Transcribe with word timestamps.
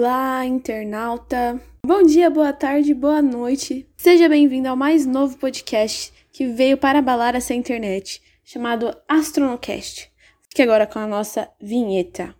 Olá, 0.00 0.46
internauta! 0.46 1.60
Bom 1.84 2.04
dia, 2.04 2.30
boa 2.30 2.52
tarde, 2.52 2.94
boa 2.94 3.20
noite. 3.20 3.84
Seja 3.96 4.28
bem-vindo 4.28 4.68
ao 4.68 4.76
mais 4.76 5.04
novo 5.04 5.36
podcast 5.38 6.12
que 6.30 6.46
veio 6.46 6.78
para 6.78 7.00
abalar 7.00 7.34
essa 7.34 7.52
internet, 7.52 8.22
chamado 8.44 8.96
Astronocast. 9.08 10.08
Fique 10.48 10.62
agora 10.62 10.86
com 10.86 11.00
a 11.00 11.06
nossa 11.08 11.50
vinheta. 11.60 12.32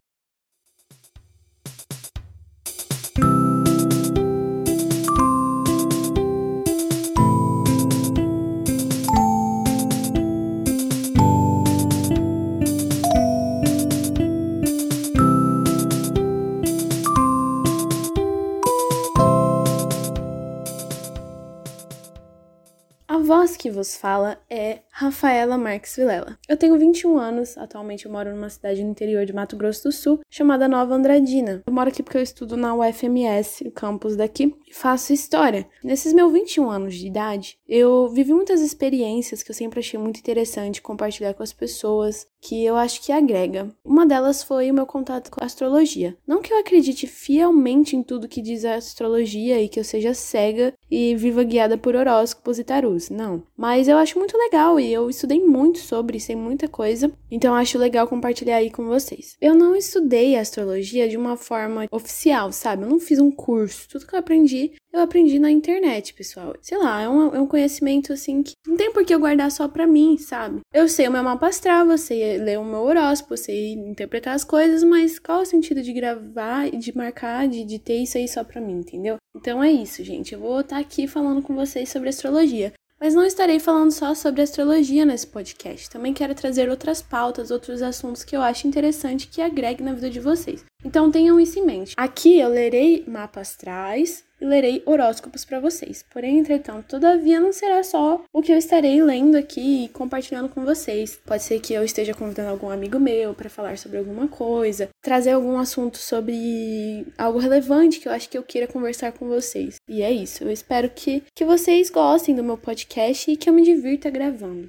Voz 23.29 23.59
que 23.59 23.71
vos 23.71 23.95
fala 23.95 24.39
é 24.49 24.79
Rafaela 24.91 25.59
Marques 25.59 25.95
Vilela. 25.95 26.39
Eu 26.49 26.57
tenho 26.57 26.79
21 26.79 27.19
anos, 27.19 27.59
atualmente 27.59 28.07
eu 28.07 28.11
moro 28.11 28.35
numa 28.35 28.49
cidade 28.49 28.83
no 28.83 28.91
interior 28.91 29.27
de 29.27 29.35
Mato 29.35 29.55
Grosso 29.55 29.85
do 29.85 29.93
Sul, 29.93 30.21
chamada 30.31 30.67
Nova 30.67 30.95
Andradina. 30.95 31.63
Eu 31.67 31.73
moro 31.75 31.91
aqui 31.91 32.03
porque 32.03 32.17
eu 32.17 32.23
estudo 32.23 32.57
na 32.57 32.75
UFMS, 32.75 33.69
o 33.69 33.71
campus 33.71 34.17
daqui, 34.17 34.57
e 34.67 34.75
faço 34.75 35.13
história. 35.13 35.69
Nesses 35.85 36.15
meus 36.15 36.33
21 36.33 36.71
anos 36.71 36.95
de 36.95 37.07
idade, 37.07 37.59
eu 37.69 38.09
vivi 38.09 38.33
muitas 38.33 38.63
experiências 38.63 39.43
que 39.43 39.51
eu 39.51 39.55
sempre 39.55 39.81
achei 39.81 40.01
muito 40.01 40.21
interessante 40.21 40.81
compartilhar 40.81 41.35
com 41.35 41.43
as 41.43 41.53
pessoas, 41.53 42.27
que 42.41 42.65
eu 42.65 42.77
acho 42.77 43.03
que 43.03 43.13
agrega. 43.13 43.71
Uma 43.85 44.07
delas 44.07 44.43
foi 44.43 44.71
o 44.71 44.75
meu 44.75 44.87
contato 44.87 45.31
com 45.31 45.43
a 45.43 45.47
astrologia. 45.47 46.17
Não 46.27 46.41
que 46.41 46.51
eu 46.51 46.59
acredite 46.59 47.07
fielmente 47.07 47.95
em 47.95 48.03
tudo 48.03 48.27
que 48.27 48.41
diz 48.41 48.65
a 48.65 48.77
astrologia 48.77 49.61
e 49.61 49.69
que 49.69 49.79
eu 49.79 49.85
seja 49.85 50.15
cega 50.15 50.73
e 50.91 51.15
viva 51.15 51.43
guiada 51.43 51.77
por 51.77 51.95
horóscopos 51.95 52.59
e 52.59 52.65
tarus, 52.65 53.11
não. 53.11 53.43
Mas 53.57 53.89
eu 53.89 53.97
acho 53.97 54.19
muito 54.19 54.37
legal 54.37 54.79
e 54.79 54.93
eu 54.93 55.09
estudei 55.11 55.41
muito 55.41 55.79
sobre, 55.79 56.21
sei 56.21 56.37
muita 56.37 56.69
coisa, 56.69 57.11
então 57.31 57.55
acho 57.55 57.79
legal 57.79 58.07
compartilhar 58.07 58.57
aí 58.57 58.71
com 58.71 58.87
vocês. 58.87 59.37
Eu 59.41 59.55
não 59.55 59.77
estudei 59.77 60.37
astrologia 60.37 61.09
de 61.09 61.17
uma 61.17 61.37
forma 61.37 61.87
oficial, 61.91 62.53
sabe? 62.53 62.83
Eu 62.85 62.89
não 62.89 63.01
fiz 63.01 63.19
um 63.19 63.31
curso. 63.31 63.89
Tudo 63.89 64.07
que 64.07 64.15
eu 64.15 64.19
aprendi 64.19 64.73
eu 64.93 65.01
aprendi 65.01 65.39
na 65.39 65.51
internet, 65.51 66.15
pessoal. 66.15 66.55
Sei 66.61 66.77
lá, 66.79 67.01
é 67.01 67.09
um, 67.09 67.35
é 67.35 67.41
um 67.41 67.47
conhecimento 67.47 68.13
assim 68.13 68.43
que 68.43 68.53
não 68.67 68.77
tem 68.77 68.93
por 68.93 69.05
que 69.05 69.15
eu 69.15 69.21
guardar 69.21 69.51
só 69.51 69.69
pra 69.69 69.87
mim, 69.87 70.17
sabe? 70.19 70.61
Eu 70.73 70.89
sei 70.89 71.09
o 71.09 71.11
meu 71.11 71.23
mapa 71.23 71.49
astral, 71.49 71.91
eu 71.91 71.99
sei 71.99 72.39
ler 72.39 72.59
o 72.59 72.65
meu 72.65 72.81
horóscopo, 72.81 73.35
eu 73.35 73.39
sei 73.39 73.73
interpretar 73.73 74.35
as 74.35 74.45
coisas, 74.45 74.83
mas 74.83 75.19
qual 75.19 75.43
o 75.43 75.47
sentido 75.47 75.83
de 75.83 75.93
gravar, 75.93 76.71
de 76.71 76.97
marcar, 76.97 77.49
de, 77.49 77.65
de 77.65 77.79
ter 77.79 77.97
isso 77.97 78.19
aí 78.19 78.27
só 78.27 78.43
pra 78.43 78.61
mim, 78.61 78.79
entendeu? 78.79 79.17
Então 79.37 79.63
é 79.63 79.71
isso, 79.71 80.03
gente. 80.03 80.33
Eu 80.33 80.41
vou 80.41 80.61
estar 80.61 80.77
tá 80.77 80.83
aqui 80.83 81.07
falando 81.07 81.43
com 81.43 81.55
vocês 81.55 81.89
sobre 81.89 82.09
astrologia. 82.09 82.73
Mas 83.01 83.15
não 83.15 83.25
estarei 83.25 83.61
falando 83.61 83.93
só 83.93 84.13
sobre 84.13 84.43
astrologia 84.43 85.05
nesse 85.05 85.27
podcast. 85.27 85.89
Também 85.89 86.13
quero 86.13 86.35
trazer 86.35 86.69
outras 86.69 87.01
pautas, 87.01 87.51
outros 87.51 87.81
assuntos 87.81 88.25
que 88.25 88.37
eu 88.37 88.43
acho 88.43 88.67
interessante 88.67 89.29
que 89.29 89.41
agreguem 89.41 89.87
na 89.87 89.93
vida 89.93 90.11
de 90.11 90.19
vocês. 90.19 90.65
Então 90.85 91.11
tenham 91.11 91.39
isso 91.39 91.59
em 91.61 91.65
mente. 91.65 91.95
Aqui 91.97 92.41
eu 92.41 92.49
lerei 92.49 93.05
mapas 93.07 93.51
astrais, 93.51 94.25
e 94.41 94.45
lerei 94.45 94.83
horóscopos 94.87 95.45
para 95.45 95.61
vocês. 95.61 96.05
Porém, 96.13 96.39
entretanto, 96.39 96.87
todavia 96.89 97.41
não 97.41 97.53
será 97.53 97.83
só 97.83 98.23
o 98.33 98.43
que 98.43 98.53
eu 98.53 98.57
estarei 98.57 99.03
lendo 99.03 99.37
aqui 99.37 99.85
e 99.85 99.89
compartilhando 99.89 100.49
com 100.49 100.65
vocês. 100.65 101.19
Pode 101.27 101.43
ser 101.43 101.61
que 101.61 101.73
eu 101.73 101.85
esteja 101.85 102.15
convidando 102.15 102.51
algum 102.51 102.71
amigo 102.71 102.99
meu 102.99 103.35
para 103.35 103.51
falar 103.51 103.79
sobre 103.79 103.99
alguma 103.99 104.29
coisa, 104.29 104.89
trazer 105.03 105.33
algum 105.33 105.59
assunto 105.59 105.99
sobre 105.99 107.07
algo 107.17 107.39
relevante 107.39 108.01
que 108.01 108.09
eu 108.09 108.13
acho 108.13 108.29
que 108.29 108.39
eu 108.39 108.43
queira 108.43 108.67
conversar 108.67 109.13
com 109.13 109.29
vocês. 109.29 109.77
E 109.89 110.03
é 110.03 110.11
isso. 110.11 110.45
Eu 110.45 110.51
espero 110.51 110.91
que, 110.91 111.23
que 111.35 111.45
vocês 111.45 111.91
gostem 111.91 112.35
do 112.35 112.45
meu 112.45 112.57
podcast 112.57 113.31
e 113.31 113.37
que 113.37 113.49
eu 113.49 113.55
me 113.55 113.63
divirta 113.63 114.11
gravando. 114.11 114.67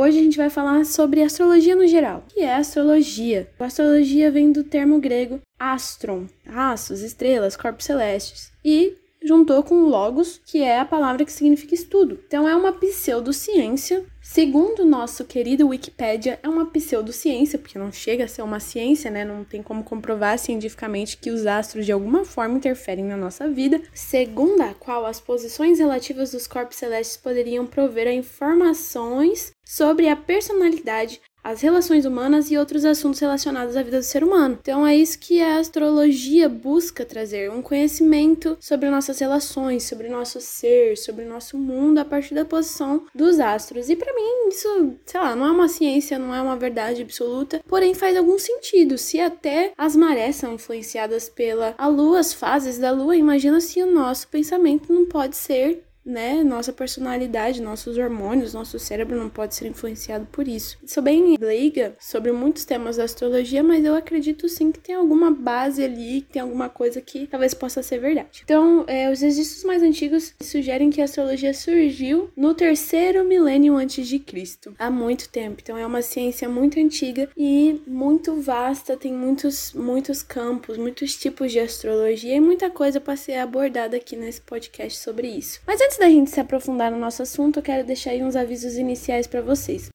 Hoje 0.00 0.16
a 0.16 0.22
gente 0.22 0.36
vai 0.36 0.48
falar 0.48 0.84
sobre 0.84 1.24
astrologia 1.24 1.74
no 1.74 1.84
geral. 1.84 2.24
O 2.24 2.32
que 2.32 2.42
é 2.42 2.54
astrologia? 2.54 3.50
A 3.58 3.64
astrologia 3.64 4.30
vem 4.30 4.52
do 4.52 4.62
termo 4.62 5.00
grego 5.00 5.40
astron, 5.58 6.28
astros, 6.46 7.00
estrelas, 7.00 7.56
corpos 7.56 7.86
celestes. 7.86 8.52
E 8.64 8.94
juntou 9.28 9.62
com 9.62 9.84
logos, 9.84 10.40
que 10.46 10.62
é 10.62 10.80
a 10.80 10.86
palavra 10.86 11.22
que 11.22 11.32
significa 11.32 11.74
estudo. 11.74 12.18
Então 12.26 12.48
é 12.48 12.56
uma 12.56 12.72
pseudociência. 12.72 14.06
Segundo 14.22 14.84
nosso 14.84 15.24
querido 15.24 15.68
Wikipedia, 15.68 16.38
é 16.42 16.48
uma 16.48 16.66
pseudociência, 16.66 17.58
porque 17.58 17.78
não 17.78 17.92
chega 17.92 18.24
a 18.24 18.28
ser 18.28 18.42
uma 18.42 18.58
ciência, 18.58 19.10
né? 19.10 19.24
Não 19.24 19.44
tem 19.44 19.62
como 19.62 19.84
comprovar 19.84 20.38
cientificamente 20.38 21.18
que 21.18 21.30
os 21.30 21.46
astros 21.46 21.84
de 21.84 21.92
alguma 21.92 22.24
forma 22.24 22.56
interferem 22.56 23.04
na 23.04 23.16
nossa 23.16 23.48
vida, 23.48 23.80
segundo 23.92 24.62
a 24.62 24.74
qual 24.74 25.04
as 25.06 25.20
posições 25.20 25.78
relativas 25.78 26.32
dos 26.32 26.46
corpos 26.46 26.76
celestes 26.76 27.16
poderiam 27.16 27.66
prover 27.66 28.08
informações 28.08 29.52
sobre 29.64 30.08
a 30.08 30.16
personalidade, 30.16 31.20
as 31.48 31.62
relações 31.62 32.04
humanas 32.04 32.50
e 32.50 32.58
outros 32.58 32.84
assuntos 32.84 33.20
relacionados 33.20 33.74
à 33.74 33.82
vida 33.82 33.98
do 33.98 34.04
ser 34.04 34.22
humano. 34.22 34.58
Então 34.60 34.86
é 34.86 34.94
isso 34.94 35.18
que 35.18 35.40
a 35.40 35.58
astrologia 35.58 36.46
busca 36.46 37.06
trazer, 37.06 37.50
um 37.50 37.62
conhecimento 37.62 38.58
sobre 38.60 38.90
nossas 38.90 39.18
relações, 39.18 39.84
sobre 39.84 40.10
nosso 40.10 40.42
ser, 40.42 40.98
sobre 40.98 41.24
nosso 41.24 41.56
mundo 41.56 41.98
a 41.98 42.04
partir 42.04 42.34
da 42.34 42.44
posição 42.44 43.06
dos 43.14 43.40
astros. 43.40 43.88
E 43.88 43.96
para 43.96 44.12
mim 44.14 44.48
isso, 44.48 44.94
sei 45.06 45.20
lá, 45.20 45.34
não 45.34 45.46
é 45.46 45.50
uma 45.50 45.68
ciência, 45.68 46.18
não 46.18 46.34
é 46.34 46.42
uma 46.42 46.56
verdade 46.56 47.00
absoluta, 47.00 47.62
porém 47.66 47.94
faz 47.94 48.14
algum 48.14 48.38
sentido. 48.38 48.98
Se 48.98 49.18
até 49.18 49.72
as 49.78 49.96
marés 49.96 50.36
são 50.36 50.52
influenciadas 50.52 51.30
pela 51.30 51.74
a 51.78 51.88
lua, 51.88 52.20
as 52.20 52.34
fases 52.34 52.78
da 52.78 52.90
lua, 52.90 53.16
imagina 53.16 53.58
se 53.58 53.82
o 53.82 53.90
nosso 53.90 54.28
pensamento 54.28 54.92
não 54.92 55.06
pode 55.06 55.34
ser 55.34 55.87
né? 56.08 56.42
Nossa 56.42 56.72
personalidade, 56.72 57.62
nossos 57.62 57.98
hormônios, 57.98 58.54
nosso 58.54 58.78
cérebro 58.78 59.18
não 59.18 59.28
pode 59.28 59.54
ser 59.54 59.68
influenciado 59.68 60.26
por 60.32 60.48
isso. 60.48 60.78
Sou 60.86 61.02
bem 61.02 61.36
leiga 61.38 61.94
sobre 62.00 62.32
muitos 62.32 62.64
temas 62.64 62.96
da 62.96 63.04
astrologia, 63.04 63.62
mas 63.62 63.84
eu 63.84 63.94
acredito 63.94 64.48
sim 64.48 64.72
que 64.72 64.78
tem 64.78 64.94
alguma 64.94 65.30
base 65.30 65.84
ali, 65.84 66.22
que 66.22 66.32
tem 66.32 66.42
alguma 66.42 66.68
coisa 66.68 67.00
que 67.00 67.26
talvez 67.26 67.52
possa 67.54 67.82
ser 67.82 67.98
verdade. 67.98 68.42
Então, 68.44 68.84
é, 68.86 69.10
os 69.10 69.20
registros 69.20 69.64
mais 69.64 69.82
antigos 69.82 70.34
sugerem 70.42 70.90
que 70.90 71.00
a 71.00 71.04
astrologia 71.04 71.52
surgiu 71.52 72.30
no 72.36 72.54
terceiro 72.54 73.24
milênio 73.24 73.76
antes 73.76 74.08
de 74.08 74.18
Cristo, 74.18 74.74
há 74.78 74.90
muito 74.90 75.28
tempo. 75.28 75.58
Então, 75.62 75.76
é 75.76 75.84
uma 75.84 76.02
ciência 76.02 76.48
muito 76.48 76.80
antiga 76.80 77.28
e 77.36 77.80
muito 77.86 78.40
vasta, 78.40 78.96
tem 78.96 79.12
muitos, 79.12 79.72
muitos 79.74 80.22
campos, 80.22 80.78
muitos 80.78 81.16
tipos 81.16 81.52
de 81.52 81.60
astrologia 81.60 82.36
e 82.36 82.40
muita 82.40 82.70
coisa 82.70 83.00
para 83.00 83.16
ser 83.16 83.34
abordada 83.34 83.96
aqui 83.96 84.16
nesse 84.16 84.40
podcast 84.40 84.98
sobre 84.98 85.28
isso. 85.28 85.60
Mas 85.66 85.80
antes 85.80 85.97
da 85.98 86.08
gente 86.08 86.30
se 86.30 86.40
aprofundar 86.40 86.90
no 86.90 86.98
nosso 86.98 87.22
assunto, 87.22 87.58
eu 87.58 87.62
quero 87.62 87.86
deixar 87.86 88.10
aí 88.10 88.22
uns 88.22 88.36
avisos 88.36 88.76
iniciais 88.76 89.26
para 89.26 89.42
vocês. 89.42 89.88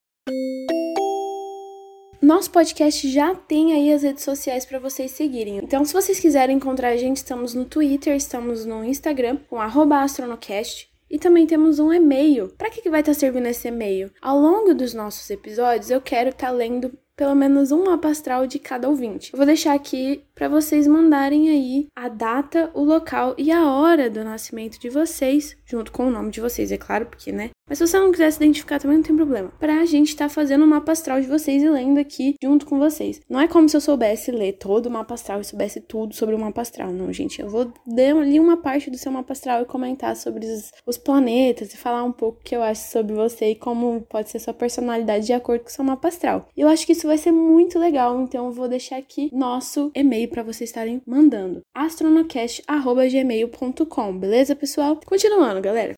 Nosso 2.22 2.52
podcast 2.52 3.10
já 3.10 3.36
tem 3.36 3.74
aí 3.74 3.92
as 3.92 4.02
redes 4.02 4.24
sociais 4.24 4.66
para 4.66 4.80
vocês 4.80 5.12
seguirem. 5.12 5.58
Então, 5.58 5.84
se 5.84 5.94
vocês 5.94 6.20
quiserem 6.20 6.56
encontrar 6.56 6.90
a 6.90 6.98
gente, 6.98 7.18
estamos 7.18 7.54
no 7.54 7.66
Twitter, 7.66 8.16
estamos 8.16 8.66
no 8.66 8.84
Instagram 8.84 9.40
com 9.50 9.60
@astronocast. 9.60 10.90
E 11.10 11.20
também 11.20 11.46
temos 11.46 11.80
um 11.80 11.92
e-mail. 11.92 12.48
Para 12.58 12.70
que, 12.70 12.82
que 12.82 12.90
vai 12.90 13.02
estar 13.02 13.14
tá 13.14 13.20
servindo 13.20 13.46
esse 13.46 13.68
e-mail? 13.68 14.10
Ao 14.22 14.40
longo 14.40 14.74
dos 14.74 14.94
nossos 14.94 15.30
episódios, 15.30 15.92
eu 15.92 16.02
quero 16.02 16.30
estar 16.30 16.48
tá 16.48 16.54
lendo 16.54 16.98
pelo 17.16 17.36
menos 17.36 17.72
um 17.72 17.86
mapa 17.86 18.10
astral 18.10 18.48
de 18.48 18.60
cada 18.60 18.90
ouvinte. 18.90 19.32
Eu 19.34 19.38
vou 19.38 19.46
deixar 19.46 19.74
aqui 19.74 20.24
para 20.34 20.50
vocês 20.50 20.88
mandarem 20.88 21.50
aí 21.50 21.88
a 21.96 22.10
data, 22.10 22.72
o 22.74 22.84
local 22.84 23.36
e 23.38 23.52
a 23.52 23.68
hora 23.70 24.10
do 24.10 24.24
nascimento 24.24 24.80
de 24.80 24.90
vocês, 24.90 25.56
junto 25.66 25.92
com 25.92 26.08
o 26.08 26.12
nome 26.12 26.32
de 26.32 26.42
vocês, 26.42 26.72
é 26.72 26.78
claro, 26.78 27.06
porque, 27.06 27.32
né? 27.32 27.52
Mas 27.68 27.78
se 27.78 27.88
você 27.88 27.98
não 27.98 28.12
quiser 28.12 28.32
se 28.32 28.38
identificar 28.38 28.80
também 28.80 28.98
não 28.98 29.04
tem 29.04 29.16
problema. 29.16 29.52
Pra 29.60 29.86
gente 29.86 30.10
estar 30.10 30.26
tá 30.26 30.34
fazendo 30.34 30.64
o 30.64 30.68
mapa 30.68 30.92
astral 30.92 31.22
de 31.22 31.28
vocês 31.28 31.64
e 31.64 31.70
lendo 31.70 31.98
aqui 31.98 32.36
junto 32.42 32.66
com 32.66 32.78
vocês. 32.78 33.22
Não 33.30 33.40
é 33.40 33.48
como 33.48 33.70
se 33.70 33.78
eu 33.78 33.82
soubesse 33.82 34.32
ler 34.32 34.54
todo 34.54 34.88
o 34.88 34.92
mapa 34.92 35.14
astral 35.14 35.40
e 35.40 35.46
soubesse 35.46 35.80
tudo 35.82 36.14
sobre 36.14 36.36
o 36.36 36.40
mapa 36.40 36.62
astral, 36.62 36.92
não, 36.92 37.14
gente. 37.14 37.42
Eu 37.42 37.50
vou 37.50 37.72
ler 37.88 38.16
ali 38.16 38.40
uma 38.40 38.58
parte 38.58 38.90
do 38.90 38.98
seu 38.98 39.12
mapa 39.12 39.34
astral 39.34 39.62
e 39.62 39.66
comentar 39.66 40.16
sobre 40.16 40.46
os, 40.46 40.72
os 40.86 40.98
planetas 40.98 41.74
e 41.74 41.78
falar 41.78 42.04
um 42.04 42.12
pouco 42.12 42.40
o 42.40 42.44
que 42.44 42.56
eu 42.56 42.62
acho 42.62 42.92
sobre 42.92 43.14
você 43.14 43.52
e 43.52 43.56
como 43.56 44.02
pode 44.10 44.30
ser 44.30 44.40
sua 44.40 44.54
personalidade 44.54 45.26
de 45.26 45.34
acordo 45.34 45.62
com 45.62 45.70
o 45.70 45.72
seu 45.72 45.86
mapa 45.86 46.10
astral. 46.10 46.48
Eu 46.56 46.68
acho 46.68 46.86
que 46.86 46.92
isso 46.92 47.08
vai 47.08 47.18
ser 47.18 47.32
muito 47.32 47.80
legal, 47.80 48.22
então 48.22 48.46
eu 48.48 48.52
vou 48.52 48.68
deixar 48.68 48.98
aqui 48.98 49.30
nosso 49.34 49.90
e-mail 49.96 50.30
para 50.30 50.44
vocês 50.44 50.70
estarem 50.70 51.02
mandando. 51.08 51.62
astronocast@gmail.com, 51.74 54.18
beleza, 54.18 54.56
pessoal? 54.56 55.00
Continuando, 55.06 55.62
galera. 55.62 55.94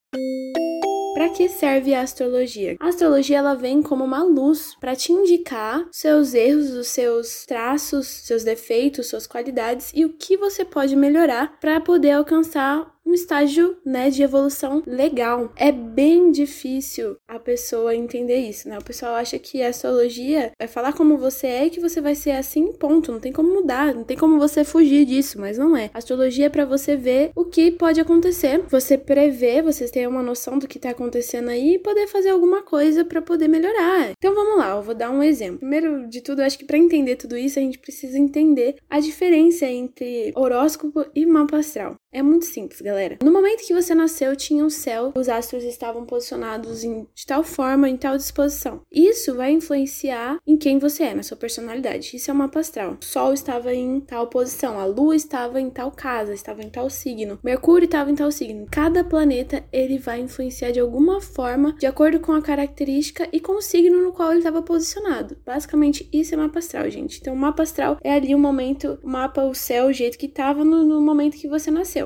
Para 1.15 1.29
que 1.29 1.47
serve 1.47 1.93
a 1.93 2.01
astrologia? 2.01 2.75
A 2.77 2.89
astrologia 2.89 3.37
ela 3.37 3.53
vem 3.55 3.81
como 3.81 4.03
uma 4.03 4.21
luz 4.21 4.75
para 4.81 4.97
te 4.97 5.13
indicar 5.13 5.87
seus 5.89 6.33
erros, 6.33 6.71
os 6.71 6.87
seus 6.87 7.45
traços, 7.45 8.05
seus 8.05 8.43
defeitos, 8.43 9.07
suas 9.07 9.25
qualidades 9.25 9.93
e 9.95 10.03
o 10.03 10.11
que 10.11 10.35
você 10.35 10.65
pode 10.65 10.93
melhorar 10.93 11.57
para 11.61 11.79
poder 11.79 12.11
alcançar 12.11 12.93
um 13.05 13.13
estágio, 13.13 13.77
né, 13.85 14.09
de 14.09 14.23
evolução 14.23 14.81
legal. 14.85 15.51
É 15.55 15.71
bem 15.71 16.31
difícil 16.31 17.17
a 17.27 17.39
pessoa 17.39 17.95
entender 17.95 18.37
isso, 18.37 18.67
né? 18.67 18.77
O 18.77 18.83
pessoal 18.83 19.15
acha 19.15 19.37
que 19.37 19.61
a 19.61 19.69
astrologia 19.69 20.51
vai 20.57 20.67
falar 20.67 20.93
como 20.93 21.17
você 21.17 21.47
é 21.47 21.65
e 21.65 21.69
que 21.69 21.79
você 21.79 22.01
vai 22.01 22.15
ser 22.15 22.31
assim, 22.31 22.73
ponto. 22.73 23.11
Não 23.11 23.19
tem 23.19 23.31
como 23.31 23.53
mudar, 23.53 23.93
não 23.93 24.03
tem 24.03 24.17
como 24.17 24.39
você 24.39 24.63
fugir 24.63 25.05
disso, 25.05 25.39
mas 25.39 25.57
não 25.57 25.77
é. 25.77 25.89
A 25.93 25.99
astrologia 25.99 26.47
é 26.47 26.49
para 26.49 26.65
você 26.65 26.95
ver 26.95 27.31
o 27.35 27.45
que 27.45 27.71
pode 27.71 27.99
acontecer, 28.01 28.63
você 28.69 28.97
prever, 28.97 29.61
você 29.61 29.87
ter 29.87 30.07
uma 30.07 30.23
noção 30.23 30.57
do 30.57 30.67
que 30.67 30.79
tá 30.79 30.89
acontecendo 30.89 31.49
aí 31.49 31.75
e 31.75 31.79
poder 31.79 32.07
fazer 32.07 32.29
alguma 32.29 32.63
coisa 32.63 33.05
para 33.05 33.21
poder 33.21 33.47
melhorar. 33.47 34.11
Então 34.17 34.33
vamos 34.33 34.57
lá, 34.57 34.75
eu 34.75 34.81
vou 34.81 34.95
dar 34.95 35.11
um 35.11 35.21
exemplo. 35.21 35.59
Primeiro 35.59 36.07
de 36.07 36.21
tudo, 36.21 36.41
eu 36.41 36.45
acho 36.45 36.57
que 36.57 36.65
para 36.65 36.77
entender 36.77 37.15
tudo 37.15 37.37
isso, 37.37 37.59
a 37.59 37.61
gente 37.61 37.77
precisa 37.77 38.17
entender 38.17 38.75
a 38.89 38.99
diferença 38.99 39.65
entre 39.65 40.31
horóscopo 40.35 41.05
e 41.13 41.25
mapa 41.25 41.57
astral. 41.57 41.95
É 42.15 42.23
muito 42.23 42.45
simples, 42.45 42.79
galera. 42.79 43.17
No 43.21 43.29
momento 43.29 43.67
que 43.67 43.73
você 43.73 43.93
nasceu, 43.93 44.37
tinha 44.37 44.63
um 44.63 44.69
céu, 44.69 45.11
os 45.17 45.27
astros 45.27 45.65
estavam 45.65 46.05
posicionados 46.05 46.81
em, 46.81 47.05
de 47.13 47.25
tal 47.25 47.43
forma, 47.43 47.89
em 47.89 47.97
tal 47.97 48.15
disposição. 48.15 48.83
Isso 48.89 49.35
vai 49.35 49.51
influenciar 49.51 50.37
em 50.47 50.55
quem 50.55 50.79
você 50.79 51.03
é, 51.03 51.13
na 51.13 51.23
sua 51.23 51.35
personalidade. 51.35 52.15
Isso 52.15 52.31
é 52.31 52.33
o 52.33 52.37
mapa 52.37 52.61
astral. 52.61 52.97
O 53.01 53.03
Sol 53.03 53.33
estava 53.33 53.73
em 53.75 53.99
tal 53.99 54.27
posição, 54.27 54.79
a 54.79 54.85
Lua 54.85 55.13
estava 55.13 55.59
em 55.59 55.69
tal 55.69 55.91
casa, 55.91 56.33
estava 56.33 56.63
em 56.63 56.69
tal 56.69 56.89
signo, 56.89 57.37
Mercúrio 57.43 57.83
estava 57.83 58.09
em 58.09 58.15
tal 58.15 58.31
signo. 58.31 58.65
Cada 58.71 59.03
planeta 59.03 59.65
ele 59.69 59.97
vai 59.97 60.21
influenciar 60.21 60.71
de 60.71 60.79
alguma 60.79 61.19
forma, 61.19 61.75
de 61.77 61.85
acordo 61.85 62.21
com 62.21 62.31
a 62.31 62.41
característica 62.41 63.27
e 63.33 63.41
com 63.41 63.57
o 63.57 63.61
signo 63.61 64.01
no 64.01 64.13
qual 64.13 64.29
ele 64.29 64.37
estava 64.37 64.61
posicionado. 64.61 65.35
Basicamente, 65.45 66.07
isso 66.13 66.33
é 66.33 66.37
mapa 66.37 66.59
astral, 66.59 66.89
gente. 66.89 67.19
Então, 67.19 67.33
o 67.33 67.37
mapa 67.37 67.63
astral 67.63 67.97
é 68.01 68.13
ali 68.13 68.33
o 68.33 68.39
momento, 68.39 68.97
o 69.03 69.09
mapa, 69.09 69.43
o 69.43 69.53
céu, 69.53 69.87
o 69.87 69.93
jeito 69.93 70.17
que 70.17 70.27
estava 70.27 70.63
no, 70.63 70.81
no 70.85 71.01
momento 71.01 71.35
que 71.35 71.49
você 71.49 71.69
nasceu. 71.69 72.04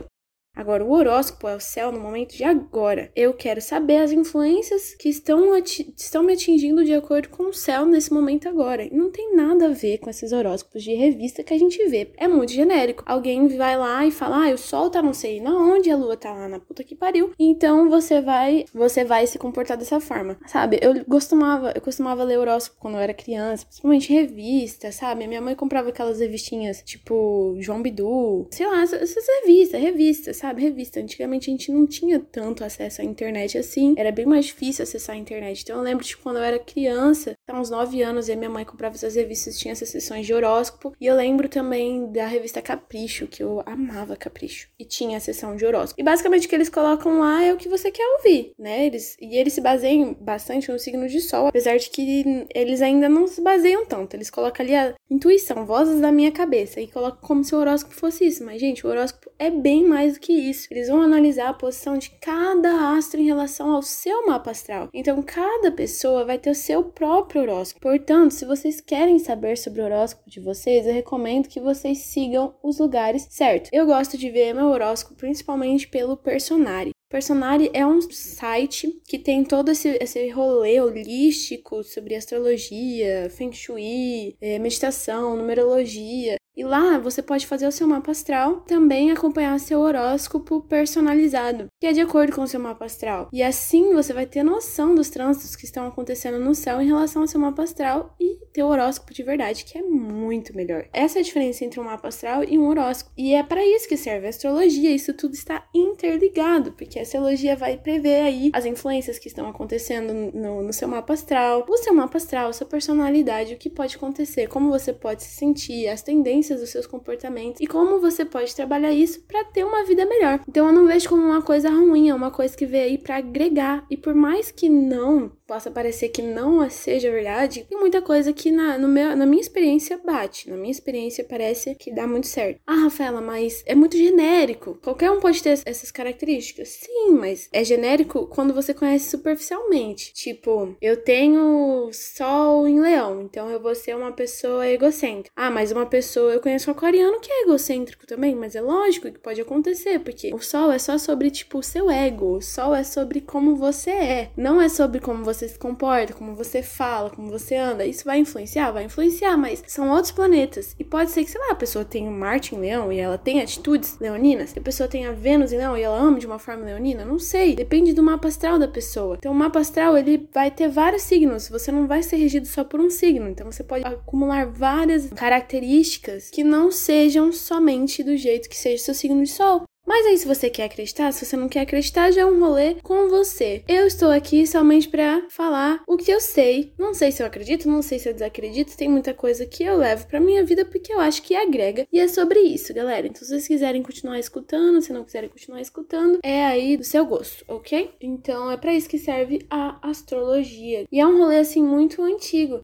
Agora, 0.59 0.83
o 0.83 0.91
horóscopo 0.91 1.47
é 1.47 1.56
o 1.56 1.59
céu 1.61 1.89
no 1.89 2.01
momento 2.01 2.35
de 2.35 2.44
agora. 2.44 3.09
Eu 3.15 3.33
quero 3.33 3.61
saber 3.61 3.95
as 4.01 4.11
influências 4.11 4.94
que 4.94 5.07
estão, 5.07 5.56
estão 5.56 6.21
me 6.21 6.33
atingindo 6.33 6.83
de 6.83 6.94
acordo 6.94 7.29
com 7.29 7.44
o 7.44 7.53
céu 7.53 7.85
nesse 7.85 8.11
momento 8.11 8.50
agora. 8.50 8.83
E 8.83 8.94
não 8.94 9.09
tem 9.09 9.33
nada 9.33 9.67
a 9.67 9.73
ver 9.73 10.00
com 10.00 10.09
esses 10.09 10.33
horóscopos 10.33 10.83
de 10.83 10.94
revista 10.94 11.44
que 11.44 11.53
a 11.53 11.57
gente 11.57 11.81
vê. 11.88 12.11
É 12.17 12.27
muito 12.27 12.51
genérico. 12.51 13.03
Alguém 13.06 13.47
vai 13.47 13.77
lá 13.77 14.06
e 14.06 14.11
fala: 14.11 14.50
"Ah, 14.50 14.53
o 14.53 14.57
sol 14.57 14.89
tá 14.89 15.01
não 15.01 15.13
sei 15.13 15.39
na 15.39 15.56
onde, 15.57 15.89
a 15.89 15.95
lua 15.95 16.17
tá 16.17 16.33
lá 16.33 16.50
na 16.50 16.59
puta 16.59 16.83
que 16.83 16.94
pariu". 16.94 17.31
Então 17.39 17.89
você 17.89 18.19
vai, 18.19 18.65
você 18.73 19.06
vai 19.06 19.25
se 19.27 19.39
comportar 19.39 19.77
dessa 19.77 20.01
forma. 20.01 20.38
Sabe? 20.45 20.77
Eu 20.81 21.06
costumava, 21.06 21.71
eu 21.73 21.81
costumava 21.81 22.25
ler 22.25 22.38
horóscopo 22.38 22.81
quando 22.81 22.95
eu 22.95 23.01
era 23.01 23.13
criança, 23.13 23.65
principalmente 23.65 24.11
revista, 24.11 24.91
sabe? 24.91 25.25
Minha 25.25 25.39
mãe 25.39 25.56
comprava 25.56 25.88
aquelas 25.88 26.19
revistinhas 26.19 26.83
tipo 26.83 27.56
João 27.61 27.81
Bidu, 27.81 28.45
sei 28.51 28.67
lá, 28.67 28.81
essas 28.81 29.25
revistas, 29.41 29.79
revistas, 29.79 30.35
sabe? 30.35 30.48
Sabe, 30.49 30.63
revista. 30.63 30.99
Antigamente 30.99 31.49
a 31.49 31.51
gente 31.51 31.71
não 31.71 31.85
tinha 31.85 32.19
tanto 32.19 32.63
acesso 32.63 33.01
à 33.01 33.05
internet 33.05 33.57
assim, 33.57 33.93
era 33.97 34.11
bem 34.11 34.25
mais 34.25 34.45
difícil 34.45 34.83
acessar 34.83 35.15
a 35.15 35.19
internet. 35.19 35.61
Então 35.61 35.77
eu 35.77 35.83
lembro 35.83 36.03
de 36.03 36.17
quando 36.17 36.37
eu 36.37 36.43
era 36.43 36.57
criança, 36.59 37.33
há 37.47 37.59
uns 37.59 37.69
9 37.69 38.01
anos, 38.01 38.29
e 38.29 38.35
minha 38.35 38.49
mãe 38.49 38.65
comprava 38.65 38.95
essas 38.95 39.15
revistas, 39.15 39.57
tinha 39.57 39.71
essas 39.71 39.89
sessões 39.89 40.25
de 40.25 40.33
horóscopo. 40.33 40.93
E 40.99 41.05
eu 41.05 41.15
lembro 41.15 41.47
também 41.47 42.11
da 42.11 42.25
revista 42.25 42.61
Capricho, 42.61 43.27
que 43.27 43.43
eu 43.43 43.61
amava 43.65 44.15
Capricho. 44.15 44.69
E 44.79 44.85
tinha 44.85 45.17
a 45.17 45.19
sessão 45.19 45.55
de 45.55 45.65
horóscopo. 45.65 46.01
E 46.01 46.03
basicamente 46.03 46.47
o 46.47 46.49
que 46.49 46.55
eles 46.55 46.69
colocam 46.69 47.19
lá 47.19 47.43
é 47.43 47.53
o 47.53 47.57
que 47.57 47.69
você 47.69 47.91
quer 47.91 48.07
ouvir, 48.17 48.53
né? 48.57 48.85
Eles, 48.85 49.15
e 49.21 49.37
eles 49.37 49.53
se 49.53 49.61
baseiam 49.61 50.15
bastante 50.19 50.71
no 50.71 50.79
signo 50.79 51.07
de 51.07 51.21
sol, 51.21 51.47
apesar 51.47 51.77
de 51.77 51.89
que 51.89 52.47
eles 52.55 52.81
ainda 52.81 53.07
não 53.07 53.27
se 53.27 53.41
baseiam 53.41 53.85
tanto. 53.85 54.15
Eles 54.15 54.29
colocam 54.29 54.65
ali 54.65 54.75
a 54.75 54.95
intuição, 55.09 55.65
vozes 55.65 56.01
da 56.01 56.11
minha 56.11 56.31
cabeça, 56.31 56.81
e 56.81 56.87
colocam 56.87 57.19
como 57.21 57.43
se 57.43 57.53
o 57.53 57.59
horóscopo 57.59 57.93
fosse 57.93 58.25
isso. 58.25 58.43
Mas, 58.43 58.59
gente, 58.59 58.85
o 58.85 58.89
horóscopo 58.89 59.29
é 59.37 59.51
bem 59.51 59.85
mais 59.85 60.13
do 60.13 60.19
que 60.19 60.33
isso. 60.39 60.68
Eles 60.71 60.88
vão 60.88 61.01
analisar 61.01 61.50
a 61.50 61.53
posição 61.53 61.97
de 61.97 62.09
cada 62.21 62.95
astro 62.95 63.19
em 63.19 63.25
relação 63.25 63.71
ao 63.71 63.81
seu 63.81 64.25
mapa 64.25 64.51
astral. 64.51 64.89
Então, 64.94 65.21
cada 65.21 65.71
pessoa 65.71 66.25
vai 66.25 66.38
ter 66.38 66.51
o 66.51 66.56
seu 66.56 66.83
próprio 66.83 67.41
horóscopo. 67.41 67.81
Portanto, 67.81 68.31
se 68.31 68.45
vocês 68.45 68.81
querem 68.81 69.19
saber 69.19 69.57
sobre 69.57 69.81
o 69.81 69.86
horóscopo 69.86 70.30
de 70.30 70.39
vocês, 70.39 70.86
eu 70.86 70.94
recomendo 70.94 71.47
que 71.47 71.59
vocês 71.59 72.00
sigam 72.00 72.56
os 72.63 72.80
lugares 72.80 73.27
certos. 73.30 73.69
Eu 73.74 73.86
gosto 73.86 74.18
de 74.18 74.30
ver 74.30 74.53
meu 74.53 74.68
horóscopo 74.68 75.15
principalmente 75.15 75.88
pelo 75.88 76.18
Personari. 76.18 76.92
Personari 77.09 77.71
é 77.74 77.85
um 77.85 78.00
site 78.01 79.01
que 79.07 79.18
tem 79.18 79.44
todo 79.44 79.71
esse, 79.71 79.97
esse 80.00 80.30
rolê 80.30 80.80
holístico 80.80 81.83
sobre 81.83 82.15
astrologia, 82.15 83.27
feng 83.31 83.51
shui, 83.51 84.35
eh, 84.39 84.59
meditação, 84.59 85.35
numerologia. 85.35 86.35
E 86.59 86.63
lá 86.63 86.97
você 86.97 87.21
pode 87.21 87.47
fazer 87.47 87.67
o 87.67 87.71
seu 87.71 87.87
mapa 87.87 88.11
astral, 88.11 88.57
também 88.67 89.11
acompanhar 89.11 89.57
seu 89.59 89.79
horóscopo 89.79 90.61
personalizado, 90.61 91.67
que 91.79 91.87
é 91.87 91.93
de 91.93 92.01
acordo 92.01 92.33
com 92.33 92.41
o 92.41 92.47
seu 92.47 92.59
mapa 92.59 92.85
astral. 92.85 93.29
E 93.31 93.41
assim 93.41 93.93
você 93.93 94.11
vai 94.11 94.25
ter 94.25 94.43
noção 94.43 94.93
dos 94.93 95.09
trânsitos 95.09 95.55
que 95.55 95.63
estão 95.63 95.87
acontecendo 95.87 96.37
no 96.37 96.53
céu 96.53 96.81
em 96.81 96.87
relação 96.87 97.21
ao 97.21 97.27
seu 97.27 97.39
mapa 97.39 97.63
astral 97.63 98.13
e 98.19 98.39
ter 98.51 98.63
o 98.63 98.67
horóscopo 98.67 99.13
de 99.13 99.23
verdade, 99.23 99.63
que 99.63 99.77
é 99.77 99.81
muito 99.81 100.55
melhor. 100.55 100.87
Essa 100.91 101.19
é 101.19 101.21
a 101.21 101.23
diferença 101.23 101.63
entre 101.63 101.79
um 101.79 101.83
mapa 101.83 102.07
astral 102.07 102.43
e 102.43 102.57
um 102.57 102.67
horóscopo. 102.67 103.13
E 103.17 103.33
é 103.33 103.43
para 103.43 103.65
isso 103.65 103.87
que 103.87 103.95
serve 103.95 104.25
a 104.25 104.29
astrologia, 104.29 104.91
isso 104.91 105.13
tudo 105.13 105.35
está 105.35 105.65
interligado, 105.73 106.73
porque 106.73 106.99
a 106.99 107.03
astrologia 107.03 107.55
vai 107.55 107.77
prever 107.77 108.21
aí 108.21 108.49
as 108.53 108.65
influências 108.65 109.17
que 109.17 109.27
estão 109.27 109.47
acontecendo 109.47 110.13
no, 110.33 110.63
no 110.63 110.73
seu 110.73 110.87
mapa 110.87 111.13
astral, 111.13 111.65
o 111.69 111.77
seu 111.77 111.93
mapa 111.93 112.17
astral, 112.17 112.51
sua 112.51 112.67
personalidade, 112.67 113.53
o 113.53 113.57
que 113.57 113.69
pode 113.69 113.95
acontecer, 113.95 114.47
como 114.47 114.69
você 114.69 114.91
pode 114.91 115.23
se 115.23 115.29
sentir, 115.29 115.87
as 115.87 116.01
tendências 116.01 116.38
tendências 116.39 116.62
dos 116.62 116.69
seus 116.69 116.88
comportamentos 116.88 117.59
e 117.59 117.68
como 117.68 118.00
você 118.00 118.24
pode 118.24 118.56
trabalhar 118.56 118.91
isso 118.91 119.21
para 119.21 119.44
ter 119.45 119.63
uma 119.63 119.83
vida 119.83 120.06
melhor. 120.06 120.39
Então 120.47 120.68
eu 120.68 120.74
não 120.74 120.88
vejo 120.88 121.09
como 121.09 121.21
uma 121.24 121.41
coisa 121.41 121.69
ruim, 121.69 122.09
é 122.09 122.15
uma 122.15 122.31
coisa 122.31 122.56
que 122.56 122.65
veio 122.65 122.86
aí 122.86 122.97
para 122.97 123.18
agregar. 123.18 123.86
E 123.89 123.97
por 123.97 124.15
mais 124.15 124.51
que 124.51 124.69
não 124.69 125.31
possa 125.49 125.71
parecer 125.71 126.09
que 126.09 126.21
não 126.21 126.69
seja 126.69 127.09
verdade, 127.09 127.65
tem 127.67 127.79
muita 127.79 128.03
coisa 128.03 128.31
que 128.31 128.51
na, 128.51 128.77
no 128.77 128.87
meu, 128.87 129.15
na 129.15 129.25
minha 129.25 129.41
experiência 129.41 129.97
bate. 129.97 130.47
Na 130.47 130.55
minha 130.55 130.69
experiência 130.69 131.23
parece 131.23 131.73
que 131.73 131.91
dá 131.91 132.05
muito 132.05 132.27
certo. 132.27 132.61
Ah, 132.67 132.83
Rafaela, 132.83 133.19
mas 133.19 133.63
é 133.65 133.73
muito 133.73 133.97
genérico. 133.97 134.77
Qualquer 134.83 135.09
um 135.09 135.19
pode 135.19 135.41
ter 135.41 135.59
essas 135.65 135.89
características. 135.89 136.69
Sim, 136.69 137.15
mas 137.19 137.49
é 137.51 137.63
genérico 137.63 138.27
quando 138.27 138.53
você 138.53 138.75
conhece 138.75 139.09
superficialmente. 139.09 140.13
Tipo, 140.13 140.77
eu 140.79 140.97
tenho 140.97 141.89
sol 141.93 142.67
em 142.67 142.79
leão, 142.79 143.23
então 143.23 143.49
eu 143.49 143.59
vou 143.59 143.73
ser 143.73 143.95
uma 143.95 144.11
pessoa 144.11 144.67
egocêntrica. 144.67 145.31
Ah, 145.35 145.49
mas 145.49 145.71
uma 145.71 145.87
pessoa, 145.87 146.31
eu 146.31 146.41
conheço 146.41 146.69
um 146.69 146.73
aquariano 146.73 147.19
que 147.19 147.31
é 147.31 147.41
egocêntrico 147.41 148.05
também, 148.05 148.35
mas 148.35 148.55
é 148.55 148.61
lógico 148.61 149.11
que 149.11 149.17
pode 149.17 149.41
acontecer, 149.41 149.99
porque 149.99 150.31
o 150.31 150.39
sol 150.39 150.71
é 150.71 150.77
só 150.77 150.95
sobre, 150.99 151.31
tipo, 151.31 151.57
o 151.57 151.63
seu 151.63 151.89
ego. 151.89 152.37
O 152.37 152.41
sol 152.41 152.75
é 152.75 152.83
sobre 152.83 153.19
como 153.19 153.55
você 153.55 153.89
é. 153.89 154.31
Não 154.37 154.61
é 154.61 154.69
sobre 154.69 154.99
como 154.99 155.23
você 155.23 155.38
você 155.39 155.47
se 155.47 155.57
comporta, 155.57 156.13
como 156.13 156.36
você 156.36 156.62
fala, 156.62 157.09
como 157.09 157.30
você 157.30 157.56
anda, 157.56 157.86
isso 157.86 158.03
vai 158.03 158.19
influenciar? 158.19 158.71
Vai 158.71 158.83
influenciar, 158.83 159.38
mas 159.38 159.63
são 159.68 159.89
outros 159.89 160.12
planetas. 160.12 160.75
E 160.77 160.83
pode 160.83 161.12
ser 161.12 161.24
que, 161.24 161.31
sei 161.31 161.39
lá, 161.39 161.51
a 161.51 161.56
pessoa 161.56 161.86
tenha 161.86 162.12
Marte 162.12 162.56
em 162.56 162.59
Leão 162.59 162.91
e 162.91 163.00
ela 163.00 163.18
tenha 163.18 163.44
atitudes 163.44 163.97
leoninas, 163.99 164.54
a 164.56 164.61
pessoa 164.61 164.90
tenha 164.90 165.13
Vênus 165.13 165.54
em 165.54 165.57
Leão 165.57 165.78
e 165.78 165.81
ela 165.81 165.97
ama 165.97 166.19
de 166.19 166.28
uma 166.28 166.40
forma 166.40 166.66
leonina, 166.66 167.06
não 167.06 167.18
sei. 167.18 167.56
Depende 167.56 167.94
do 167.94 168.04
mapa 168.04 168.28
astral 168.28 168.59
da 168.59 168.68
pessoa. 168.68 169.16
Então, 169.18 169.31
o 169.31 169.35
mapa 169.35 169.59
astral, 169.59 169.97
ele 169.97 170.28
vai 170.33 170.52
ter 170.52 170.68
vários 170.68 171.04
signos, 171.04 171.47
você 171.47 171.71
não 171.71 171.87
vai 171.87 172.04
ser 172.04 172.18
regido 172.18 172.47
só 172.47 172.63
por 172.63 172.80
um 172.80 172.90
signo. 172.90 173.30
Então, 173.30 173.49
você 173.49 173.63
pode 173.63 173.85
acumular 173.85 174.45
várias 174.45 175.09
características 175.09 176.30
que 176.30 176.44
não 176.44 176.71
sejam 176.71 177.31
somente 177.31 178.04
do 178.04 178.18
jeito 178.18 178.49
que 178.49 178.57
seja 178.57 178.83
seu 178.83 178.94
signo 178.94 179.23
de 179.23 179.30
sol. 179.30 179.63
Mas 179.89 180.05
aí, 180.05 180.19
se 180.19 180.27
você 180.27 180.51
quer 180.51 180.65
acreditar, 180.65 181.11
se 181.11 181.25
você 181.25 181.35
não 181.35 181.49
quer 181.49 181.61
acreditar, 181.61 182.11
já 182.11 182.21
é 182.21 182.25
um 182.25 182.39
rolê 182.39 182.75
com 182.83 183.09
você. 183.09 183.63
Eu 183.67 183.87
estou 183.87 184.11
aqui 184.11 184.45
somente 184.45 184.87
para 184.87 185.25
falar 185.31 185.81
o 185.87 185.97
que 185.97 186.11
eu 186.11 186.21
sei. 186.21 186.71
Não 186.77 186.93
sei 186.93 187.11
se 187.11 187.23
eu 187.23 187.25
acredito, 187.25 187.67
não 187.67 187.81
sei 187.81 187.97
se 187.97 188.07
eu 188.07 188.13
desacredito. 188.13 188.77
Tem 188.77 188.87
muita 188.87 189.15
coisa 189.15 189.47
que 189.47 189.63
eu 189.63 189.77
levo 189.77 190.05
pra 190.05 190.19
minha 190.19 190.45
vida 190.45 190.63
porque 190.63 190.93
eu 190.93 190.99
acho 190.99 191.23
que 191.23 191.35
agrega. 191.35 191.87
E 191.91 191.99
é 191.99 192.07
sobre 192.07 192.39
isso, 192.39 192.71
galera. 192.71 193.07
Então, 193.07 193.23
se 193.23 193.29
vocês 193.29 193.47
quiserem 193.47 193.81
continuar 193.81 194.19
escutando, 194.19 194.79
se 194.79 194.93
não 194.93 195.03
quiserem 195.03 195.27
continuar 195.27 195.59
escutando, 195.59 196.19
é 196.21 196.45
aí 196.45 196.77
do 196.77 196.83
seu 196.83 197.03
gosto, 197.03 197.43
ok? 197.47 197.89
Então, 197.99 198.51
é 198.51 198.57
para 198.57 198.75
isso 198.75 198.87
que 198.87 198.99
serve 198.99 199.43
a 199.49 199.79
astrologia. 199.81 200.85
E 200.91 200.99
é 200.99 201.07
um 201.07 201.17
rolê 201.17 201.37
assim 201.37 201.63
muito 201.63 202.03
antigo. 202.03 202.59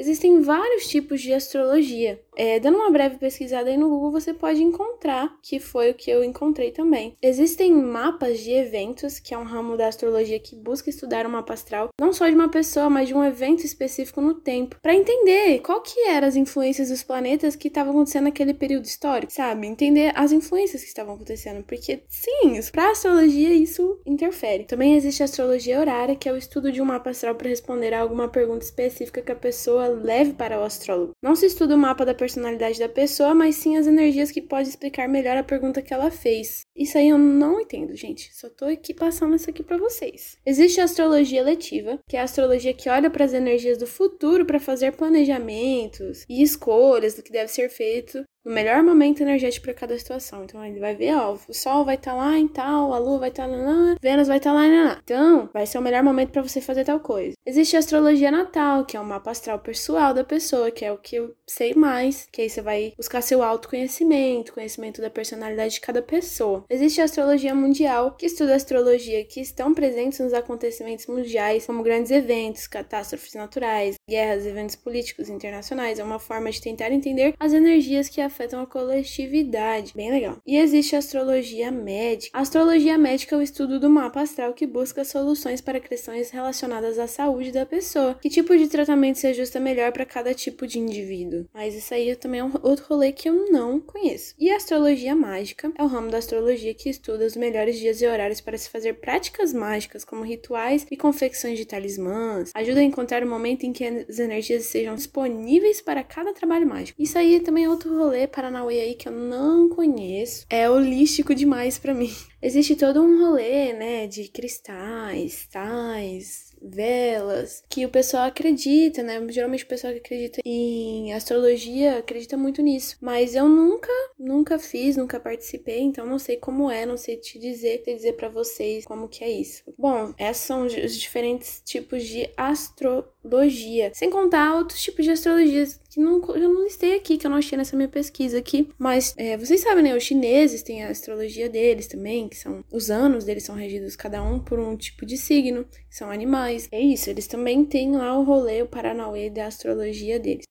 Existem 0.00 0.40
vários 0.40 0.86
tipos 0.86 1.20
de 1.20 1.30
astrologia. 1.34 2.18
É, 2.36 2.60
dando 2.60 2.76
uma 2.78 2.90
breve 2.90 3.16
pesquisada 3.16 3.68
aí 3.68 3.76
no 3.76 3.88
Google, 3.88 4.12
você 4.12 4.32
pode 4.32 4.62
encontrar, 4.62 5.36
que 5.42 5.58
foi 5.58 5.90
o 5.90 5.94
que 5.94 6.10
eu 6.10 6.24
encontrei 6.24 6.70
também. 6.70 7.16
Existem 7.22 7.72
mapas 7.72 8.40
de 8.40 8.52
eventos, 8.52 9.18
que 9.18 9.34
é 9.34 9.38
um 9.38 9.44
ramo 9.44 9.76
da 9.76 9.88
astrologia 9.88 10.38
que 10.38 10.56
busca 10.56 10.90
estudar 10.90 11.26
o 11.26 11.30
mapa 11.30 11.52
astral, 11.52 11.90
não 12.00 12.12
só 12.12 12.28
de 12.28 12.34
uma 12.34 12.48
pessoa, 12.48 12.88
mas 12.88 13.08
de 13.08 13.14
um 13.14 13.24
evento 13.24 13.64
específico 13.64 14.20
no 14.20 14.34
tempo, 14.34 14.76
para 14.80 14.94
entender 14.94 15.60
qual 15.60 15.82
que 15.82 16.08
eram 16.08 16.28
as 16.28 16.36
influências 16.36 16.88
dos 16.88 17.02
planetas 17.02 17.56
que 17.56 17.68
estavam 17.68 17.92
acontecendo 17.92 18.24
naquele 18.24 18.54
período 18.54 18.84
histórico, 18.84 19.32
sabe? 19.32 19.66
Entender 19.66 20.12
as 20.14 20.32
influências 20.32 20.82
que 20.82 20.88
estavam 20.88 21.14
acontecendo, 21.14 21.62
porque 21.64 22.04
sim, 22.08 22.58
para 22.72 22.90
astrologia 22.90 23.52
isso 23.54 24.00
interfere. 24.06 24.64
Também 24.64 24.94
existe 24.94 25.22
a 25.22 25.24
astrologia 25.24 25.78
horária, 25.78 26.16
que 26.16 26.28
é 26.28 26.32
o 26.32 26.36
estudo 26.36 26.72
de 26.72 26.80
um 26.80 26.84
mapa 26.84 27.10
astral 27.10 27.34
para 27.34 27.48
responder 27.48 27.92
a 27.94 28.00
alguma 28.00 28.28
pergunta 28.28 28.64
específica 28.64 29.22
que 29.22 29.32
a 29.32 29.36
pessoa 29.36 29.88
leve 29.88 30.32
para 30.32 30.60
o 30.60 30.64
astrólogo. 30.64 31.12
Não 31.22 31.34
se 31.34 31.46
estuda 31.46 31.74
o 31.74 31.78
mapa 31.78 32.04
da 32.04 32.14
personalidade 32.20 32.78
da 32.78 32.88
pessoa, 32.88 33.34
mas 33.34 33.56
sim 33.56 33.78
as 33.78 33.86
energias 33.86 34.30
que 34.30 34.42
pode 34.42 34.68
explicar 34.68 35.08
melhor 35.08 35.38
a 35.38 35.42
pergunta 35.42 35.80
que 35.80 35.94
ela 35.94 36.10
fez. 36.10 36.66
Isso 36.76 36.98
aí 36.98 37.08
eu 37.08 37.16
não 37.16 37.58
entendo, 37.58 37.96
gente. 37.96 38.30
Só 38.36 38.50
tô 38.50 38.66
aqui 38.66 38.92
passando 38.92 39.34
isso 39.34 39.48
aqui 39.48 39.62
para 39.62 39.78
vocês. 39.78 40.36
Existe 40.44 40.82
a 40.82 40.84
astrologia 40.84 41.42
letiva, 41.42 41.98
que 42.06 42.18
é 42.18 42.20
a 42.20 42.24
astrologia 42.24 42.74
que 42.74 42.90
olha 42.90 43.08
para 43.08 43.24
as 43.24 43.32
energias 43.32 43.78
do 43.78 43.86
futuro 43.86 44.44
para 44.44 44.60
fazer 44.60 44.92
planejamentos 44.92 46.26
e 46.28 46.42
escolhas 46.42 47.14
do 47.14 47.22
que 47.22 47.32
deve 47.32 47.50
ser 47.50 47.70
feito 47.70 48.22
no 48.44 48.52
melhor 48.52 48.82
momento 48.82 49.20
energético 49.20 49.66
para 49.66 49.74
cada 49.74 49.98
situação. 49.98 50.44
Então 50.44 50.64
ele 50.64 50.80
vai 50.80 50.94
ver, 50.94 51.14
ó, 51.14 51.36
o 51.48 51.54
Sol 51.54 51.84
vai 51.84 51.96
estar 51.96 52.12
tá 52.12 52.16
lá 52.16 52.38
em 52.38 52.48
tal, 52.48 52.92
a 52.92 52.98
Lua 52.98 53.18
vai 53.18 53.28
estar 53.28 53.48
tá 53.48 53.54
lá, 53.54 53.96
Vênus 54.00 54.28
vai 54.28 54.38
estar 54.38 54.50
tá 54.50 54.56
lá, 54.56 54.66
lá. 54.66 55.00
Então 55.02 55.48
vai 55.52 55.66
ser 55.66 55.78
o 55.78 55.82
melhor 55.82 56.02
momento 56.02 56.30
para 56.30 56.42
você 56.42 56.60
fazer 56.60 56.84
tal 56.84 57.00
coisa. 57.00 57.34
Existe 57.46 57.76
a 57.76 57.78
astrologia 57.78 58.30
natal, 58.30 58.84
que 58.84 58.96
é 58.96 59.00
o 59.00 59.04
mapa 59.04 59.30
astral 59.30 59.58
pessoal 59.58 60.14
da 60.14 60.24
pessoa, 60.24 60.70
que 60.70 60.84
é 60.84 60.92
o 60.92 60.98
que 60.98 61.16
eu 61.16 61.34
sei 61.46 61.74
mais, 61.74 62.28
que 62.32 62.42
aí 62.42 62.50
você 62.50 62.62
vai 62.62 62.92
buscar 62.96 63.20
seu 63.20 63.42
autoconhecimento, 63.42 64.52
conhecimento 64.52 65.00
da 65.00 65.10
personalidade 65.10 65.74
de 65.74 65.80
cada 65.80 66.02
pessoa. 66.02 66.64
Existe 66.70 67.00
a 67.00 67.04
astrologia 67.04 67.54
mundial, 67.54 68.12
que 68.12 68.26
estuda 68.26 68.52
a 68.52 68.56
astrologia 68.56 69.24
que 69.24 69.40
estão 69.40 69.74
presentes 69.74 70.20
nos 70.20 70.32
acontecimentos 70.32 71.06
mundiais, 71.06 71.66
como 71.66 71.82
grandes 71.82 72.10
eventos, 72.10 72.66
catástrofes 72.66 73.34
naturais, 73.34 73.96
guerras, 74.08 74.46
eventos 74.46 74.76
políticos 74.76 75.28
internacionais. 75.28 75.98
É 75.98 76.04
uma 76.04 76.18
forma 76.18 76.50
de 76.50 76.60
tentar 76.60 76.90
entender 76.92 77.34
as 77.38 77.52
energias 77.52 78.08
que 78.08 78.20
afetam 78.30 78.62
a 78.62 78.66
coletividade. 78.66 79.92
Bem 79.94 80.10
legal. 80.10 80.38
E 80.46 80.56
existe 80.56 80.94
a 80.94 81.00
astrologia 81.00 81.70
médica. 81.70 82.38
A 82.38 82.40
astrologia 82.40 82.96
médica 82.96 83.34
é 83.34 83.38
o 83.38 83.42
estudo 83.42 83.78
do 83.80 83.90
mapa 83.90 84.20
astral 84.20 84.54
que 84.54 84.66
busca 84.66 85.04
soluções 85.04 85.60
para 85.60 85.80
questões 85.80 86.30
relacionadas 86.30 86.98
à 86.98 87.06
saúde 87.06 87.50
da 87.50 87.66
pessoa. 87.66 88.14
Que 88.14 88.30
tipo 88.30 88.56
de 88.56 88.68
tratamento 88.68 89.18
se 89.18 89.26
ajusta 89.26 89.58
melhor 89.58 89.92
para 89.92 90.06
cada 90.06 90.32
tipo 90.32 90.66
de 90.66 90.78
indivíduo. 90.78 91.46
Mas 91.52 91.74
isso 91.74 91.92
aí 91.92 92.14
também 92.14 92.40
é 92.40 92.44
um 92.44 92.52
outro 92.62 92.86
rolê 92.88 93.12
que 93.12 93.28
eu 93.28 93.50
não 93.50 93.80
conheço. 93.80 94.34
E 94.38 94.50
a 94.50 94.56
astrologia 94.56 95.14
mágica 95.14 95.72
é 95.76 95.82
o 95.82 95.86
ramo 95.86 96.10
da 96.10 96.18
astrologia 96.18 96.72
que 96.72 96.88
estuda 96.88 97.26
os 97.26 97.36
melhores 97.36 97.78
dias 97.78 98.00
e 98.00 98.06
horários 98.06 98.40
para 98.40 98.56
se 98.56 98.70
fazer 98.70 98.94
práticas 98.94 99.52
mágicas, 99.52 100.04
como 100.04 100.22
rituais 100.22 100.86
e 100.90 100.96
confecções 100.96 101.58
de 101.58 101.66
talismãs. 101.66 102.52
Ajuda 102.54 102.80
a 102.80 102.84
encontrar 102.84 103.24
o 103.24 103.28
momento 103.28 103.64
em 103.64 103.72
que 103.72 103.84
as 103.84 104.18
energias 104.18 104.64
sejam 104.64 104.94
disponíveis 104.94 105.80
para 105.80 106.04
cada 106.04 106.32
trabalho 106.32 106.68
mágico. 106.68 107.00
Isso 107.00 107.18
aí 107.18 107.40
também 107.40 107.64
é 107.64 107.68
outro 107.68 107.96
rolê 107.96 108.19
rolê 108.20 108.26
Paranauê 108.26 108.80
aí 108.80 108.94
que 108.94 109.08
eu 109.08 109.12
não 109.12 109.68
conheço. 109.68 110.44
É 110.50 110.68
holístico 110.68 111.34
demais 111.34 111.78
para 111.78 111.94
mim. 111.94 112.12
Existe 112.42 112.76
todo 112.76 113.02
um 113.02 113.20
rolê, 113.20 113.72
né, 113.72 114.06
de 114.06 114.28
cristais, 114.28 115.46
tais, 115.50 116.49
velas, 116.62 117.62
que 117.68 117.84
o 117.84 117.88
pessoal 117.88 118.24
acredita, 118.24 119.02
né? 119.02 119.20
Geralmente 119.28 119.64
o 119.64 119.68
pessoal 119.68 119.92
que 119.92 120.00
acredita 120.00 120.40
em 120.44 121.12
astrologia 121.12 121.98
acredita 121.98 122.36
muito 122.36 122.62
nisso. 122.62 122.96
Mas 123.00 123.34
eu 123.34 123.48
nunca, 123.48 123.92
nunca 124.18 124.58
fiz, 124.58 124.96
nunca 124.96 125.18
participei, 125.18 125.80
então 125.80 126.06
não 126.06 126.18
sei 126.18 126.36
como 126.36 126.70
é, 126.70 126.84
não 126.84 126.96
sei 126.96 127.16
te 127.16 127.38
dizer, 127.38 127.82
sei 127.84 127.94
dizer 127.94 128.12
para 128.14 128.28
vocês 128.28 128.84
como 128.84 129.08
que 129.08 129.24
é 129.24 129.30
isso. 129.30 129.62
Bom, 129.78 130.14
esses 130.18 130.44
são 130.44 130.66
os 130.66 130.96
diferentes 130.96 131.62
tipos 131.64 132.04
de 132.04 132.28
astrologia. 132.36 133.90
Sem 133.94 134.10
contar 134.10 134.56
outros 134.56 134.80
tipos 134.80 135.04
de 135.04 135.10
astrologias 135.10 135.80
que 135.90 136.00
não, 136.00 136.22
eu 136.34 136.48
não 136.48 136.64
listei 136.64 136.94
aqui, 136.94 137.16
que 137.16 137.26
eu 137.26 137.30
não 137.30 137.38
achei 137.38 137.58
nessa 137.58 137.76
minha 137.76 137.88
pesquisa 137.88 138.38
aqui. 138.38 138.68
Mas 138.78 139.14
é, 139.16 139.36
vocês 139.36 139.60
sabem, 139.60 139.82
né? 139.82 139.96
Os 139.96 140.04
chineses 140.04 140.62
têm 140.62 140.84
a 140.84 140.90
astrologia 140.90 141.48
deles 141.48 141.86
também, 141.86 142.28
que 142.28 142.36
são 142.36 142.64
os 142.70 142.90
anos 142.90 143.24
deles 143.24 143.44
são 143.44 143.54
regidos 143.54 143.96
cada 143.96 144.22
um 144.22 144.38
por 144.38 144.58
um 144.58 144.76
tipo 144.76 145.04
de 145.04 145.16
signo, 145.16 145.64
que 145.64 145.96
são 145.96 146.10
animais. 146.10 146.49
É 146.72 146.80
isso, 146.80 147.08
eles 147.08 147.26
também 147.26 147.64
têm 147.64 147.96
lá 147.96 148.18
o 148.18 148.24
rolê, 148.24 148.62
o 148.62 148.66
Paranauê 148.66 149.30
da 149.30 149.46
astrologia 149.46 150.18
deles. 150.18 150.44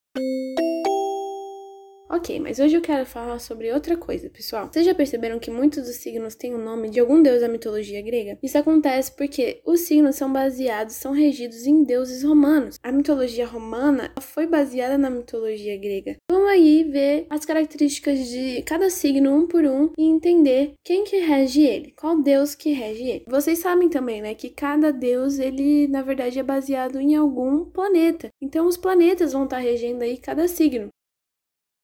Ok, 2.12 2.40
mas 2.40 2.58
hoje 2.58 2.76
eu 2.76 2.82
quero 2.82 3.06
falar 3.06 3.38
sobre 3.38 3.72
outra 3.72 3.96
coisa, 3.96 4.32
pessoal. 4.32 4.68
Vocês 4.72 4.84
já 4.84 4.96
perceberam 4.96 5.38
que 5.38 5.52
muitos 5.52 5.86
dos 5.86 5.98
signos 5.98 6.34
têm 6.34 6.56
o 6.56 6.58
nome 6.58 6.90
de 6.90 7.00
algum 7.00 7.22
deus 7.22 7.42
da 7.42 7.48
mitologia 7.48 8.02
grega? 8.02 8.36
Isso 8.42 8.58
acontece 8.58 9.16
porque 9.16 9.62
os 9.64 9.82
signos 9.82 10.16
são 10.16 10.34
baseados, 10.34 10.96
são 10.96 11.12
regidos 11.12 11.68
em 11.68 11.84
deuses 11.84 12.24
romanos. 12.24 12.80
A 12.82 12.92
mitologia 12.92 13.46
romana 13.46 14.12
foi 14.22 14.48
baseada 14.48 14.98
na 14.98 15.08
mitologia 15.08 15.78
grega. 15.78 16.18
Vamos 16.32 16.50
aí 16.50 16.84
ver 16.84 17.28
as 17.30 17.46
características 17.46 18.28
de 18.28 18.64
cada 18.64 18.90
signo 18.90 19.32
um 19.32 19.46
por 19.46 19.64
um 19.64 19.92
e 19.96 20.04
entender 20.04 20.74
quem 20.84 21.04
que 21.04 21.18
rege 21.18 21.62
ele, 21.62 21.94
qual 21.96 22.20
deus 22.20 22.56
que 22.56 22.72
rege 22.72 23.04
ele. 23.04 23.26
Vocês 23.28 23.60
sabem 23.60 23.88
também, 23.88 24.20
né, 24.20 24.34
que 24.34 24.50
cada 24.50 24.92
deus 24.92 25.38
ele 25.38 25.88
na 25.88 26.02
verdade 26.02 26.40
é 26.40 26.44
baseado 26.44 27.00
em 27.00 27.16
algum 27.16 27.66
planeta. 27.66 28.30
Então 28.42 28.66
os 28.66 28.78
planetas 28.78 29.34
vão 29.34 29.44
estar 29.44 29.60
regendo 29.60 30.04
aí 30.04 30.18
cada 30.18 30.48
signo 30.48 30.90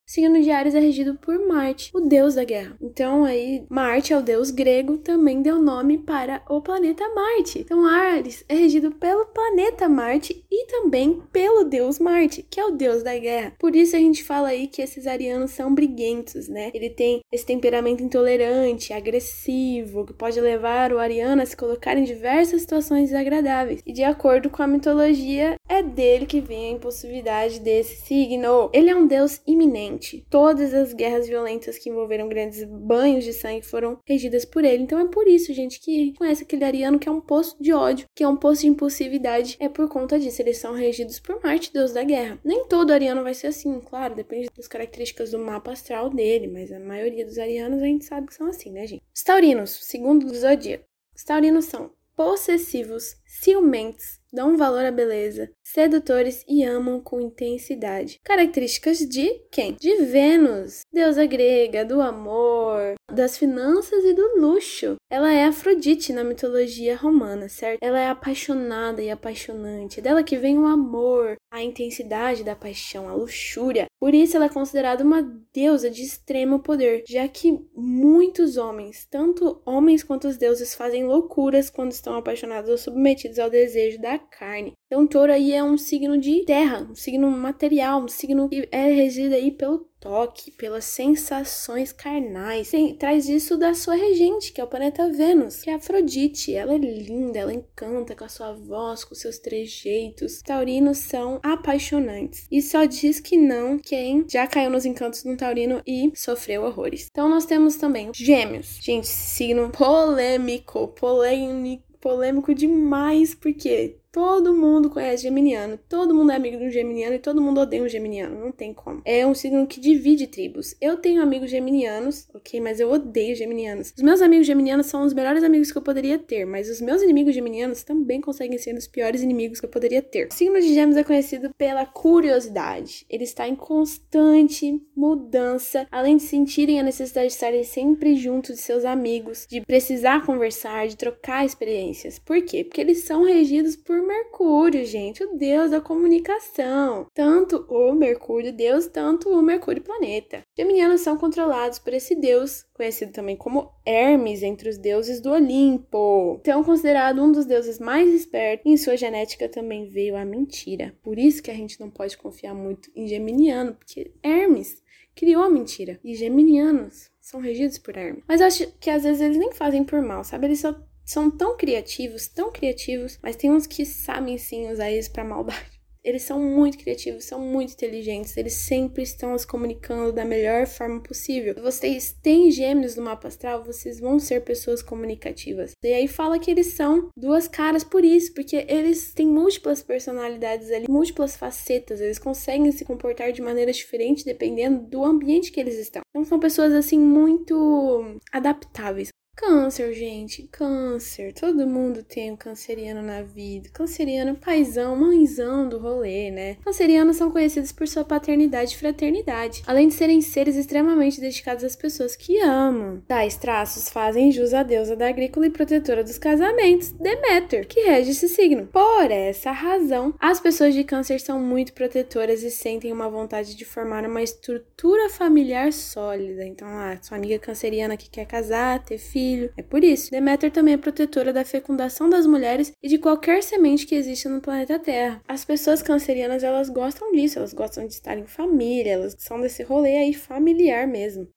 signo 0.05 0.41
de 0.41 0.51
Ares 0.51 0.75
é 0.75 0.79
regido 0.79 1.15
por 1.15 1.47
Marte, 1.47 1.89
o 1.93 1.99
deus 1.99 2.35
da 2.35 2.43
guerra. 2.43 2.77
Então 2.79 3.25
aí 3.25 3.65
Marte 3.69 4.13
é 4.13 4.17
o 4.17 4.21
deus 4.21 4.51
grego, 4.51 4.97
também 4.97 5.41
deu 5.41 5.59
nome 5.59 5.97
para 5.97 6.43
o 6.47 6.61
planeta 6.61 7.03
Marte. 7.13 7.59
Então 7.59 7.85
Ares 7.85 8.45
é 8.47 8.55
regido 8.55 8.91
pelo 8.91 9.25
planeta 9.25 9.89
Marte 9.89 10.45
e 10.49 10.67
também 10.67 11.21
pelo 11.33 11.63
deus 11.63 11.97
Marte, 11.97 12.45
que 12.49 12.59
é 12.59 12.65
o 12.65 12.71
deus 12.71 13.01
da 13.01 13.17
guerra. 13.17 13.53
Por 13.59 13.75
isso 13.75 13.95
a 13.95 13.99
gente 13.99 14.23
fala 14.23 14.49
aí 14.49 14.67
que 14.67 14.81
esses 14.81 15.07
arianos 15.07 15.51
são 15.51 15.73
briguentos, 15.73 16.47
né? 16.47 16.69
Ele 16.73 16.89
tem 16.89 17.21
esse 17.31 17.45
temperamento 17.45 18.03
intolerante, 18.03 18.93
agressivo, 18.93 20.05
que 20.05 20.13
pode 20.13 20.39
levar 20.39 20.93
o 20.93 20.99
ariano 20.99 21.41
a 21.41 21.45
se 21.45 21.57
colocar 21.57 21.97
em 21.97 22.03
diversas 22.03 22.61
situações 22.61 23.09
desagradáveis. 23.09 23.81
E 23.85 23.91
de 23.91 24.03
acordo 24.03 24.49
com 24.49 24.61
a 24.61 24.67
mitologia, 24.67 25.55
é 25.67 25.81
dele 25.81 26.25
que 26.25 26.39
vem 26.39 26.67
a 26.67 26.71
impulsividade 26.71 27.59
desse 27.59 28.05
signo. 28.05 28.69
Ele 28.71 28.89
é 28.89 28.95
um 28.95 29.07
deus 29.07 29.41
iminente 29.47 29.94
Todas 30.29 30.73
as 30.73 30.93
guerras 30.93 31.27
violentas 31.27 31.77
que 31.77 31.89
envolveram 31.89 32.27
grandes 32.27 32.63
banhos 32.63 33.23
de 33.23 33.33
sangue 33.33 33.61
foram 33.61 33.99
regidas 34.05 34.45
por 34.45 34.63
ele. 34.63 34.83
Então 34.83 34.99
é 34.99 35.07
por 35.07 35.27
isso, 35.27 35.53
gente, 35.53 35.79
que 35.79 36.13
conhece 36.17 36.43
aquele 36.43 36.63
ariano 36.63 36.99
que 36.99 37.09
é 37.09 37.11
um 37.11 37.21
poço 37.21 37.55
de 37.59 37.73
ódio, 37.73 38.07
que 38.15 38.23
é 38.23 38.27
um 38.27 38.37
poço 38.37 38.61
de 38.61 38.67
impulsividade. 38.67 39.57
É 39.59 39.69
por 39.69 39.89
conta 39.89 40.19
disso. 40.19 40.41
Eles 40.41 40.57
são 40.57 40.73
regidos 40.73 41.19
por 41.19 41.41
Marte, 41.41 41.71
deus 41.73 41.93
da 41.93 42.03
guerra. 42.03 42.39
Nem 42.43 42.65
todo 42.67 42.91
ariano 42.91 43.23
vai 43.23 43.33
ser 43.33 43.47
assim, 43.47 43.79
claro, 43.79 44.15
depende 44.15 44.49
das 44.55 44.67
características 44.67 45.31
do 45.31 45.39
mapa 45.39 45.71
astral 45.71 46.09
dele, 46.09 46.47
mas 46.47 46.71
a 46.71 46.79
maioria 46.79 47.25
dos 47.25 47.37
arianos 47.37 47.81
a 47.81 47.85
gente 47.85 48.05
sabe 48.05 48.27
que 48.27 48.33
são 48.33 48.47
assim, 48.47 48.71
né, 48.71 48.85
gente? 48.87 49.03
Os 49.13 49.23
taurinos, 49.23 49.69
segundo 49.83 50.25
o 50.25 50.33
zodíaco. 50.33 50.85
Os 51.15 51.23
taurinos 51.23 51.65
são 51.65 51.91
possessivos, 52.15 53.15
ciumentos, 53.25 54.19
dão 54.31 54.57
valor 54.57 54.85
à 54.85 54.91
beleza, 54.91 55.51
sedutores 55.63 56.43
e 56.47 56.63
amam 56.63 56.99
com 56.99 57.21
intensidade. 57.21 58.19
Características 58.23 58.99
de 58.99 59.41
quem? 59.51 59.75
De 59.79 59.95
Vênus, 60.05 60.81
deusa 60.91 61.25
grega 61.25 61.85
do 61.85 62.01
amor, 62.01 62.64
das 63.11 63.37
finanças 63.37 64.03
e 64.03 64.13
do 64.13 64.39
luxo. 64.39 64.95
Ela 65.09 65.31
é 65.31 65.45
Afrodite 65.45 66.11
na 66.11 66.23
mitologia 66.23 66.95
romana, 66.95 67.47
certo? 67.47 67.79
Ela 67.81 67.99
é 67.99 68.09
apaixonada 68.09 69.01
e 69.01 69.09
apaixonante. 69.09 70.01
Dela 70.01 70.23
que 70.23 70.37
vem 70.37 70.57
o 70.57 70.65
amor, 70.65 71.35
a 71.51 71.61
intensidade 71.61 72.43
da 72.43 72.55
paixão, 72.55 73.07
a 73.07 73.13
luxúria. 73.13 73.85
Por 73.99 74.13
isso 74.13 74.35
ela 74.35 74.45
é 74.45 74.49
considerada 74.49 75.03
uma 75.03 75.21
deusa 75.53 75.89
de 75.89 76.01
extremo 76.01 76.59
poder, 76.59 77.03
já 77.07 77.27
que 77.27 77.59
muitos 77.75 78.57
homens, 78.57 79.07
tanto 79.09 79.61
homens 79.65 80.03
quanto 80.03 80.27
os 80.27 80.37
deuses, 80.37 80.75
fazem 80.75 81.05
loucuras 81.05 81.69
quando 81.69 81.91
estão 81.91 82.15
apaixonados 82.15 82.69
ou 82.69 82.77
submetidos 82.77 83.39
ao 83.39 83.49
desejo 83.49 84.01
da 84.01 84.19
carne. 84.19 84.73
Então, 84.87 85.07
touro 85.07 85.31
aí 85.31 85.51
é 85.51 85.63
um 85.63 85.77
signo 85.77 86.17
de 86.17 86.45
terra, 86.45 86.87
um 86.89 86.95
signo 86.95 87.29
material, 87.31 88.03
um 88.03 88.07
signo 88.07 88.47
que 88.47 88.67
é 88.71 88.91
regido 88.91 89.33
aí 89.33 89.51
pelo 89.51 89.89
toque, 89.99 90.51
pelas 90.51 90.85
sensações 90.85 91.91
carnais. 91.91 92.71
Traz 92.99 93.27
isso 93.27 93.57
da 93.57 93.73
sua 93.73 93.95
regente, 93.95 94.53
que 94.53 94.61
é 94.61 94.63
o 94.63 94.67
planeta 94.67 95.11
Vênus, 95.11 95.63
que 95.63 95.71
é 95.71 95.73
Afrodite. 95.73 96.53
Ela 96.53 96.75
é 96.75 96.77
linda, 96.77 97.39
ela 97.39 97.53
encanta 97.53 98.15
com 98.15 98.23
a 98.23 98.29
sua 98.29 98.53
voz, 98.53 99.03
com 99.03 99.15
seus 99.15 99.39
trejeitos. 99.39 100.43
Taurinos 100.43 100.99
são 100.99 101.39
apaixonantes. 101.41 102.45
E 102.51 102.61
só 102.61 102.85
diz 102.85 103.19
que 103.19 103.35
não 103.35 103.79
quem 103.79 104.23
já 104.29 104.45
caiu 104.45 104.69
nos 104.69 104.85
encantos 104.85 105.23
do 105.23 105.35
taurino 105.35 105.81
e 105.87 106.11
sofreu 106.13 106.63
horrores. 106.63 107.07
Então 107.09 107.27
nós 107.27 107.47
temos 107.47 107.75
também 107.75 108.11
Gêmeos. 108.13 108.77
Gente, 108.79 109.07
signo 109.07 109.71
polêmico, 109.71 110.89
polêmico, 110.89 111.83
polêmico 111.99 112.53
demais, 112.53 113.33
porque 113.33 113.97
Todo 114.15 114.55
mundo 114.55 114.89
conhece 114.89 115.23
geminiano, 115.23 115.77
todo 115.89 116.15
mundo 116.15 116.31
é 116.31 116.37
amigo 116.37 116.57
de 116.57 116.63
um 116.63 116.71
geminiano 116.71 117.15
e 117.15 117.19
todo 117.19 117.41
mundo 117.41 117.59
odeia 117.59 117.83
um 117.83 117.89
geminiano, 117.89 118.39
não 118.39 118.49
tem 118.49 118.73
como. 118.73 119.01
É 119.03 119.27
um 119.27 119.33
signo 119.33 119.67
que 119.67 119.77
divide 119.77 120.25
tribos. 120.25 120.73
Eu 120.79 120.95
tenho 120.95 121.21
amigos 121.21 121.51
geminianos, 121.51 122.25
ok, 122.33 122.61
mas 122.61 122.79
eu 122.79 122.89
odeio 122.89 123.35
geminianos. 123.35 123.91
Os 123.93 124.01
meus 124.01 124.21
amigos 124.21 124.47
geminianos 124.47 124.85
são 124.85 125.03
os 125.03 125.13
melhores 125.13 125.43
amigos 125.43 125.69
que 125.69 125.77
eu 125.77 125.81
poderia 125.81 126.17
ter, 126.17 126.45
mas 126.45 126.69
os 126.69 126.79
meus 126.79 127.01
inimigos 127.01 127.35
geminianos 127.35 127.83
também 127.83 128.21
conseguem 128.21 128.57
ser 128.57 128.73
os 128.77 128.87
piores 128.87 129.21
inimigos 129.21 129.59
que 129.59 129.65
eu 129.65 129.69
poderia 129.69 130.01
ter. 130.01 130.27
O 130.27 130.33
signo 130.33 130.61
de 130.61 130.73
Gêmeos 130.73 130.95
é 130.95 131.03
conhecido 131.03 131.53
pela 131.57 131.85
curiosidade. 131.85 133.05
Ele 133.09 133.25
está 133.25 133.49
em 133.49 133.55
constante 133.55 134.81
mudança, 134.95 135.87
além 135.91 136.15
de 136.15 136.23
sentirem 136.23 136.79
a 136.79 136.83
necessidade 136.83 137.27
de 137.27 137.33
estarem 137.33 137.65
sempre 137.65 138.15
juntos 138.15 138.55
de 138.55 138.61
seus 138.61 138.85
amigos, 138.85 139.45
de 139.45 139.59
precisar 139.59 140.25
conversar, 140.25 140.87
de 140.87 140.95
trocar 140.95 141.45
experiências. 141.45 142.17
Por 142.17 142.41
quê? 142.41 142.63
Porque 142.63 142.79
eles 142.79 142.99
são 142.99 143.25
regidos 143.25 143.75
por 143.75 144.04
Mercúrio, 144.05 144.85
gente, 144.85 145.23
o 145.23 145.37
deus 145.37 145.71
da 145.71 145.81
comunicação. 145.81 147.07
Tanto 147.13 147.65
o 147.69 147.93
Mercúrio 147.93 148.53
deus, 148.53 148.87
tanto 148.87 149.29
o 149.29 149.41
Mercúrio 149.41 149.81
planeta. 149.81 150.43
Geminianos 150.57 151.01
são 151.01 151.17
controlados 151.17 151.79
por 151.79 151.93
esse 151.93 152.15
deus, 152.15 152.63
conhecido 152.73 153.11
também 153.11 153.35
como 153.35 153.71
Hermes 153.85 154.43
entre 154.43 154.69
os 154.69 154.77
deuses 154.77 155.19
do 155.19 155.31
Olimpo. 155.31 156.37
Então, 156.41 156.63
considerado 156.63 157.21
um 157.21 157.31
dos 157.31 157.45
deuses 157.45 157.79
mais 157.79 158.09
espertos, 158.13 158.65
em 158.65 158.77
sua 158.77 158.95
genética 158.95 159.49
também 159.49 159.89
veio 159.89 160.15
a 160.15 160.23
mentira. 160.23 160.95
Por 161.03 161.17
isso 161.17 161.41
que 161.41 161.51
a 161.51 161.55
gente 161.55 161.79
não 161.79 161.89
pode 161.89 162.17
confiar 162.17 162.53
muito 162.53 162.89
em 162.95 163.07
Geminiano, 163.07 163.73
porque 163.73 164.11
Hermes 164.23 164.83
criou 165.15 165.43
a 165.43 165.49
mentira. 165.49 165.99
E 166.03 166.13
Geminianos 166.13 167.09
são 167.19 167.39
regidos 167.39 167.77
por 167.77 167.97
Hermes. 167.97 168.23
Mas 168.27 168.41
acho 168.41 168.71
que 168.79 168.89
às 168.89 169.03
vezes 169.03 169.21
eles 169.21 169.37
nem 169.37 169.51
fazem 169.51 169.83
por 169.83 170.01
mal, 170.01 170.23
sabe? 170.23 170.47
Eles 170.47 170.59
só 170.59 170.75
são 171.05 171.29
tão 171.29 171.55
criativos, 171.55 172.27
tão 172.27 172.51
criativos, 172.51 173.19
mas 173.21 173.35
tem 173.35 173.51
uns 173.51 173.67
que 173.67 173.85
sabem 173.85 174.37
sim 174.37 174.71
usar 174.71 174.91
isso 174.91 175.11
para 175.11 175.23
maldade. 175.23 175.75
Eles 176.03 176.21
são 176.21 176.39
muito 176.39 176.77
criativos, 176.77 177.25
são 177.25 177.39
muito 177.39 177.73
inteligentes, 177.73 178.37
eles 178.37 178.53
sempre 178.53 179.01
estão 179.01 179.35
se 179.35 179.47
comunicando 179.47 180.13
da 180.13 180.23
melhor 180.23 180.67
forma 180.67 181.01
possível. 181.01 181.55
Se 181.55 181.61
vocês 181.61 182.15
têm 182.21 182.51
gêmeos 182.51 182.95
no 182.95 183.01
mapa 183.01 183.27
astral, 183.27 183.63
vocês 183.63 183.99
vão 183.99 184.19
ser 184.19 184.41
pessoas 184.41 184.83
comunicativas. 184.83 185.71
E 185.83 185.87
aí 185.87 186.07
fala 186.07 186.37
que 186.37 186.51
eles 186.51 186.73
são 186.73 187.09
duas 187.17 187.47
caras 187.47 187.83
por 187.83 188.05
isso, 188.05 188.35
porque 188.35 188.67
eles 188.69 189.15
têm 189.15 189.25
múltiplas 189.25 189.81
personalidades 189.81 190.69
ali, 190.69 190.85
múltiplas 190.87 191.35
facetas, 191.35 191.99
eles 191.99 192.19
conseguem 192.19 192.71
se 192.71 192.85
comportar 192.85 193.31
de 193.31 193.41
maneiras 193.41 193.75
diferentes 193.75 194.23
dependendo 194.23 194.87
do 194.87 195.03
ambiente 195.03 195.51
que 195.51 195.59
eles 195.59 195.79
estão. 195.79 196.03
Então 196.11 196.23
são 196.23 196.39
pessoas 196.39 196.71
assim 196.71 196.99
muito 196.99 198.19
adaptáveis. 198.31 199.09
Câncer, 199.35 199.93
gente, 199.93 200.47
câncer. 200.49 201.33
Todo 201.33 201.67
mundo 201.67 202.01
tem 202.01 202.31
um 202.31 202.37
canceriano 202.37 203.01
na 203.01 203.21
vida. 203.21 203.69
Canceriano, 203.73 204.35
paizão, 204.35 204.95
mãezão 204.95 205.67
do 205.67 205.77
rolê, 205.77 206.31
né? 206.31 206.55
Cancerianos 206.63 207.17
são 207.17 207.29
conhecidos 207.29 207.73
por 207.73 207.85
sua 207.85 208.05
paternidade 208.05 208.73
e 208.73 208.77
fraternidade, 208.77 209.61
além 209.67 209.89
de 209.89 209.93
serem 209.93 210.21
seres 210.21 210.55
extremamente 210.55 211.19
dedicados 211.19 211.65
às 211.65 211.75
pessoas 211.75 212.15
que 212.15 212.39
amam. 212.39 213.03
Tais 213.07 213.35
traços 213.35 213.89
fazem 213.89 214.31
jus 214.31 214.53
à 214.53 214.63
deusa 214.63 214.95
da 214.95 215.09
agrícola 215.09 215.47
e 215.47 215.51
protetora 215.51 216.03
dos 216.03 216.17
casamentos, 216.17 216.91
Deméter, 216.91 217.67
que 217.67 217.81
rege 217.81 218.11
esse 218.11 218.29
signo. 218.29 218.67
Por 218.67 219.11
essa 219.11 219.51
razão, 219.51 220.15
as 220.17 220.39
pessoas 220.39 220.73
de 220.73 220.85
câncer 220.85 221.19
são 221.19 221.41
muito 221.41 221.73
protetoras 221.73 222.41
e 222.41 222.49
sentem 222.49 222.93
uma 222.93 223.09
vontade 223.09 223.53
de 223.53 223.65
formar 223.65 224.05
uma 224.05 224.23
estrutura 224.23 225.09
familiar 225.09 225.73
sólida. 225.73 226.45
Então, 226.45 226.67
ah, 226.69 226.97
sua 227.01 227.17
amiga 227.17 227.37
canceriana 227.37 227.97
que 227.97 228.09
quer 228.09 228.25
casar, 228.25 228.81
ter 228.83 228.97
filho, 228.97 229.24
filho. 229.25 229.51
É 229.57 229.63
por 229.63 229.83
isso, 229.83 230.11
Deméter 230.11 230.51
também 230.51 230.75
é 230.75 230.77
protetora 230.77 231.33
da 231.33 231.43
fecundação 231.43 232.09
das 232.09 232.27
mulheres 232.27 232.71
e 232.81 232.87
de 232.87 232.97
qualquer 232.99 233.41
semente 233.41 233.85
que 233.87 233.95
exista 233.95 234.29
no 234.29 234.41
planeta 234.41 234.77
Terra. 234.79 235.21
As 235.27 235.43
pessoas 235.43 235.81
cancerianas, 235.81 236.43
elas 236.43 236.69
gostam 236.69 237.11
disso, 237.11 237.39
elas 237.39 237.53
gostam 237.53 237.87
de 237.87 237.93
estar 237.93 238.17
em 238.17 238.27
família, 238.27 238.93
elas 238.93 239.15
são 239.17 239.41
desse 239.41 239.63
rolê 239.63 239.97
aí 239.97 240.13
familiar 240.13 240.87
mesmo. 240.87 241.27